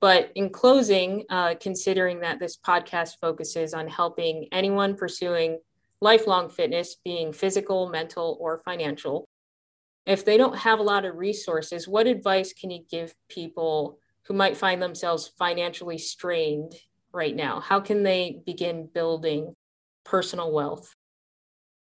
But 0.00 0.32
in 0.34 0.48
closing, 0.48 1.26
uh, 1.28 1.56
considering 1.60 2.20
that 2.20 2.40
this 2.40 2.56
podcast 2.56 3.18
focuses 3.20 3.74
on 3.74 3.86
helping 3.86 4.48
anyone 4.50 4.96
pursuing 4.96 5.58
lifelong 6.02 6.50
fitness, 6.50 6.96
being 7.04 7.32
physical, 7.32 7.88
mental, 7.88 8.36
or 8.40 8.60
financial, 8.64 9.28
if 10.04 10.24
they 10.24 10.36
don't 10.36 10.58
have 10.58 10.80
a 10.80 10.82
lot 10.82 11.04
of 11.04 11.16
resources, 11.16 11.86
what 11.86 12.08
advice 12.08 12.52
can 12.52 12.72
you 12.72 12.84
give 12.90 13.14
people 13.28 13.98
who 14.26 14.34
might 14.34 14.56
find 14.56 14.82
themselves 14.82 15.30
financially 15.38 15.98
strained 15.98 16.74
right 17.12 17.36
now? 17.36 17.60
How 17.60 17.78
can 17.78 18.02
they 18.02 18.42
begin 18.44 18.88
building 18.92 19.54
personal 20.04 20.52
wealth? 20.52 20.92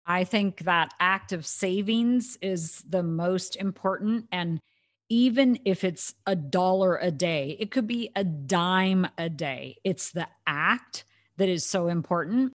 I 0.05 0.23
think 0.23 0.59
that 0.59 0.93
act 1.01 1.33
of 1.33 1.45
savings 1.45 2.37
is 2.41 2.81
the 2.87 3.03
most 3.03 3.57
important. 3.57 4.27
And 4.31 4.61
even 5.09 5.59
if 5.65 5.83
it's 5.83 6.15
a 6.25 6.35
dollar 6.35 6.95
a 6.95 7.11
day, 7.11 7.57
it 7.59 7.71
could 7.71 7.87
be 7.87 8.11
a 8.15 8.23
dime 8.23 9.05
a 9.17 9.27
day. 9.27 9.75
It's 9.83 10.11
the 10.11 10.29
act 10.45 11.03
that 11.35 11.49
is 11.49 11.65
so 11.65 11.89
important. 11.89 12.53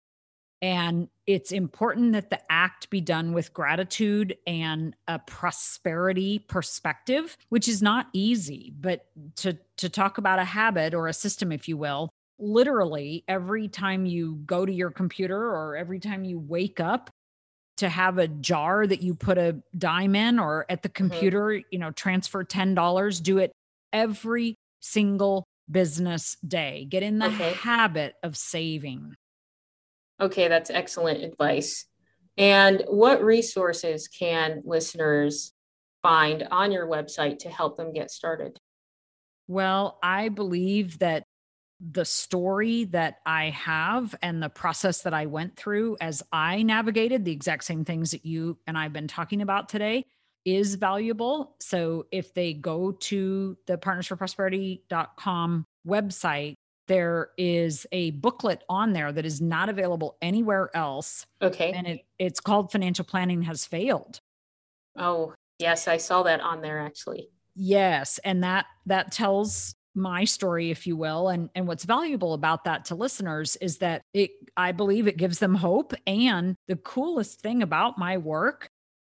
And 0.62 1.07
it's 1.29 1.51
important 1.51 2.13
that 2.13 2.31
the 2.31 2.39
act 2.51 2.89
be 2.89 3.01
done 3.01 3.33
with 3.33 3.53
gratitude 3.53 4.35
and 4.47 4.95
a 5.07 5.19
prosperity 5.19 6.39
perspective, 6.39 7.37
which 7.49 7.67
is 7.67 7.83
not 7.83 8.07
easy. 8.13 8.73
But 8.81 9.05
to, 9.35 9.55
to 9.77 9.89
talk 9.89 10.17
about 10.17 10.39
a 10.39 10.43
habit 10.43 10.95
or 10.95 11.07
a 11.07 11.13
system, 11.13 11.51
if 11.51 11.67
you 11.67 11.77
will, 11.77 12.09
literally 12.39 13.23
every 13.27 13.67
time 13.67 14.07
you 14.07 14.41
go 14.47 14.65
to 14.65 14.73
your 14.73 14.89
computer 14.89 15.39
or 15.39 15.75
every 15.75 15.99
time 15.99 16.23
you 16.23 16.39
wake 16.39 16.79
up, 16.79 17.11
to 17.77 17.87
have 17.87 18.17
a 18.17 18.27
jar 18.27 18.87
that 18.87 19.03
you 19.03 19.13
put 19.13 19.37
a 19.37 19.61
dime 19.77 20.15
in 20.15 20.39
or 20.39 20.65
at 20.67 20.81
the 20.81 20.89
mm-hmm. 20.89 21.09
computer, 21.09 21.45
mm-hmm. 21.49 21.67
you 21.69 21.77
know, 21.77 21.91
transfer 21.91 22.43
$10, 22.43 23.21
do 23.21 23.37
it 23.37 23.51
every 23.93 24.55
single 24.81 25.45
business 25.69 26.35
day. 26.45 26.87
Get 26.89 27.03
in 27.03 27.19
the 27.19 27.27
okay. 27.27 27.53
habit 27.53 28.15
of 28.23 28.35
saving. 28.35 29.15
Okay, 30.21 30.47
that's 30.47 30.69
excellent 30.69 31.23
advice. 31.23 31.86
And 32.38 32.84
what 32.88 33.23
resources 33.23 34.08
can 34.08 34.62
listeners 34.65 35.53
find 36.01 36.47
on 36.51 36.71
your 36.71 36.88
website 36.88 37.39
to 37.39 37.49
help 37.49 37.77
them 37.77 37.93
get 37.93 38.12
started? 38.12 38.58
Well, 39.47 39.97
I 40.03 40.29
believe 40.29 40.99
that 40.99 41.23
the 41.82 42.05
story 42.05 42.86
that 42.86 43.17
I 43.25 43.49
have 43.51 44.13
and 44.21 44.43
the 44.43 44.49
process 44.49 45.01
that 45.03 45.13
I 45.13 45.27
went 45.27 45.55
through 45.55 45.97
as 46.01 46.21
I 46.32 46.63
navigated 46.63 47.23
the 47.23 47.32
exact 47.32 47.63
same 47.63 47.86
things 47.86 48.12
that 48.12 48.25
you 48.25 48.58
and 48.67 48.77
I've 48.77 48.93
been 48.93 49.08
talking 49.08 49.41
about 49.41 49.69
today 49.69 50.05
is 50.45 50.75
valuable. 50.75 51.55
So 51.62 52.05
if 52.12 52.34
they 52.34 52.53
go 52.53 52.91
to 52.91 53.58
the 53.65 53.77
partnersforprosperity.com 53.77 55.65
website, 55.88 56.55
there 56.89 57.30
is 57.38 57.86
a 57.93 58.12
booklet 58.12 58.63
on 58.67 58.91
there 58.91 59.13
that 59.13 59.25
is 59.25 59.39
not 59.39 59.69
available 59.69 60.17
anywhere 60.21 60.75
else. 60.75 61.25
Okay. 61.41 61.71
And 61.71 61.88
it, 61.88 62.02
it's 62.17 62.41
called 62.41 62.71
Financial 62.71 63.06
Planning 63.06 63.43
Has 63.43 63.65
Failed. 63.65 64.19
Oh, 64.97 65.34
yes, 65.60 65.88
I 65.88 65.97
saw 65.97 66.23
that 66.23 66.41
on 66.41 66.62
there 66.62 66.80
actually. 66.80 67.30
Yes, 67.56 68.19
and 68.23 68.43
that 68.43 68.65
that 68.88 69.12
tells 69.12 69.75
my 69.95 70.23
story 70.23 70.71
if 70.71 70.88
you 70.88 70.95
will 70.95 71.30
and 71.30 71.49
and 71.56 71.67
what's 71.67 71.84
valuable 71.84 72.34
about 72.34 72.63
that 72.63 72.86
to 72.86 72.95
listeners 72.95 73.56
is 73.58 73.80
that 73.80 74.04
it 74.13 74.30
i 74.56 74.71
believe 74.71 75.08
it 75.08 75.17
gives 75.17 75.39
them 75.39 75.56
hope 75.56 75.93
and 76.06 76.56
the 76.67 76.75
coolest 76.75 77.41
thing 77.41 77.63
about 77.63 77.97
my 77.97 78.15
work 78.15 78.69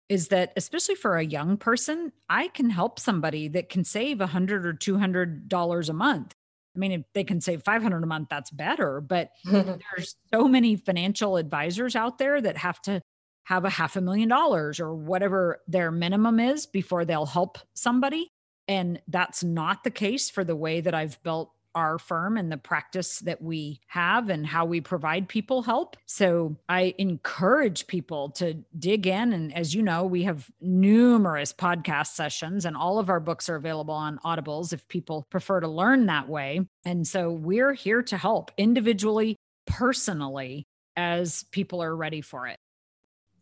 is 0.07 0.29
that 0.29 0.53
especially 0.55 0.95
for 0.95 1.17
a 1.17 1.25
young 1.25 1.57
person 1.57 2.11
i 2.29 2.47
can 2.47 2.69
help 2.69 2.99
somebody 2.99 3.49
that 3.49 3.67
can 3.67 3.83
save 3.83 4.21
a 4.21 4.23
100 4.23 4.65
or 4.65 4.73
200 4.73 5.49
dollars 5.49 5.89
a 5.89 5.93
month 5.93 6.33
i 6.75 6.79
mean 6.79 6.91
if 6.91 7.01
they 7.13 7.23
can 7.23 7.41
save 7.41 7.63
500 7.63 8.03
a 8.03 8.07
month 8.07 8.27
that's 8.29 8.51
better 8.51 9.01
but 9.01 9.29
there's 9.45 10.15
so 10.33 10.47
many 10.47 10.75
financial 10.75 11.37
advisors 11.37 11.95
out 11.95 12.17
there 12.17 12.41
that 12.41 12.57
have 12.57 12.81
to 12.83 13.01
have 13.45 13.65
a 13.65 13.69
half 13.69 13.95
a 13.95 14.01
million 14.01 14.29
dollars 14.29 14.79
or 14.79 14.93
whatever 14.95 15.61
their 15.67 15.91
minimum 15.91 16.39
is 16.39 16.65
before 16.67 17.05
they'll 17.05 17.25
help 17.25 17.57
somebody 17.73 18.31
and 18.67 19.01
that's 19.07 19.43
not 19.43 19.83
the 19.83 19.91
case 19.91 20.29
for 20.29 20.43
the 20.43 20.55
way 20.55 20.81
that 20.81 20.93
I've 20.93 21.21
built 21.23 21.51
our 21.75 21.97
firm 21.97 22.37
and 22.37 22.51
the 22.51 22.57
practice 22.57 23.19
that 23.19 23.41
we 23.41 23.79
have 23.87 24.29
and 24.29 24.45
how 24.45 24.65
we 24.65 24.81
provide 24.81 25.27
people 25.27 25.61
help. 25.61 25.97
So 26.05 26.55
I 26.67 26.93
encourage 26.97 27.87
people 27.87 28.29
to 28.31 28.55
dig 28.77 29.07
in. 29.07 29.33
And 29.33 29.53
as 29.55 29.73
you 29.73 29.81
know, 29.81 30.03
we 30.05 30.23
have 30.23 30.49
numerous 30.59 31.53
podcast 31.53 32.07
sessions, 32.07 32.65
and 32.65 32.75
all 32.75 32.99
of 32.99 33.09
our 33.09 33.19
books 33.19 33.49
are 33.49 33.55
available 33.55 33.93
on 33.93 34.19
Audibles 34.25 34.73
if 34.73 34.87
people 34.87 35.25
prefer 35.29 35.59
to 35.59 35.67
learn 35.67 36.07
that 36.07 36.27
way. 36.27 36.67
And 36.85 37.07
so 37.07 37.31
we're 37.31 37.73
here 37.73 38.01
to 38.03 38.17
help 38.17 38.51
individually, 38.57 39.35
personally, 39.65 40.65
as 40.97 41.45
people 41.51 41.81
are 41.81 41.95
ready 41.95 42.21
for 42.21 42.47
it. 42.47 42.57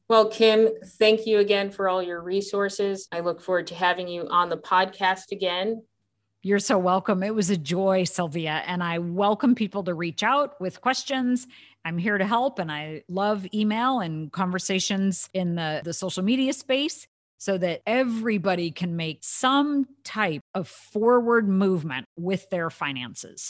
Well, 0.07 0.29
Kim, 0.29 0.69
thank 0.97 1.27
you 1.27 1.37
again 1.37 1.69
for 1.69 1.87
all 1.87 2.01
your 2.01 2.21
resources. 2.21 3.07
I 3.11 3.19
look 3.19 3.41
forward 3.41 3.67
to 3.67 3.75
having 3.75 4.07
you 4.07 4.27
on 4.27 4.49
the 4.49 4.57
podcast 4.57 5.31
again. 5.31 5.83
You're 6.41 6.59
so 6.59 6.77
welcome. 6.77 7.21
It 7.21 7.35
was 7.35 7.49
a 7.49 7.57
joy, 7.57 8.05
Sylvia. 8.05 8.63
And 8.65 8.81
I 8.81 8.99
welcome 8.99 9.55
people 9.55 9.83
to 9.83 9.93
reach 9.93 10.23
out 10.23 10.59
with 10.61 10.79
questions. 10.79 11.45
I'm 11.83 11.97
here 11.97 12.17
to 12.17 12.25
help. 12.25 12.59
And 12.59 12.71
I 12.71 13.03
love 13.09 13.45
email 13.53 13.99
and 13.99 14.31
conversations 14.31 15.29
in 15.33 15.55
the, 15.55 15.81
the 15.83 15.91
social 15.91 16.23
media 16.23 16.53
space 16.53 17.07
so 17.39 17.57
that 17.57 17.81
everybody 17.85 18.71
can 18.71 18.95
make 18.95 19.19
some 19.21 19.85
type 20.05 20.41
of 20.55 20.69
forward 20.69 21.49
movement 21.49 22.05
with 22.17 22.49
their 22.49 22.69
finances. 22.69 23.45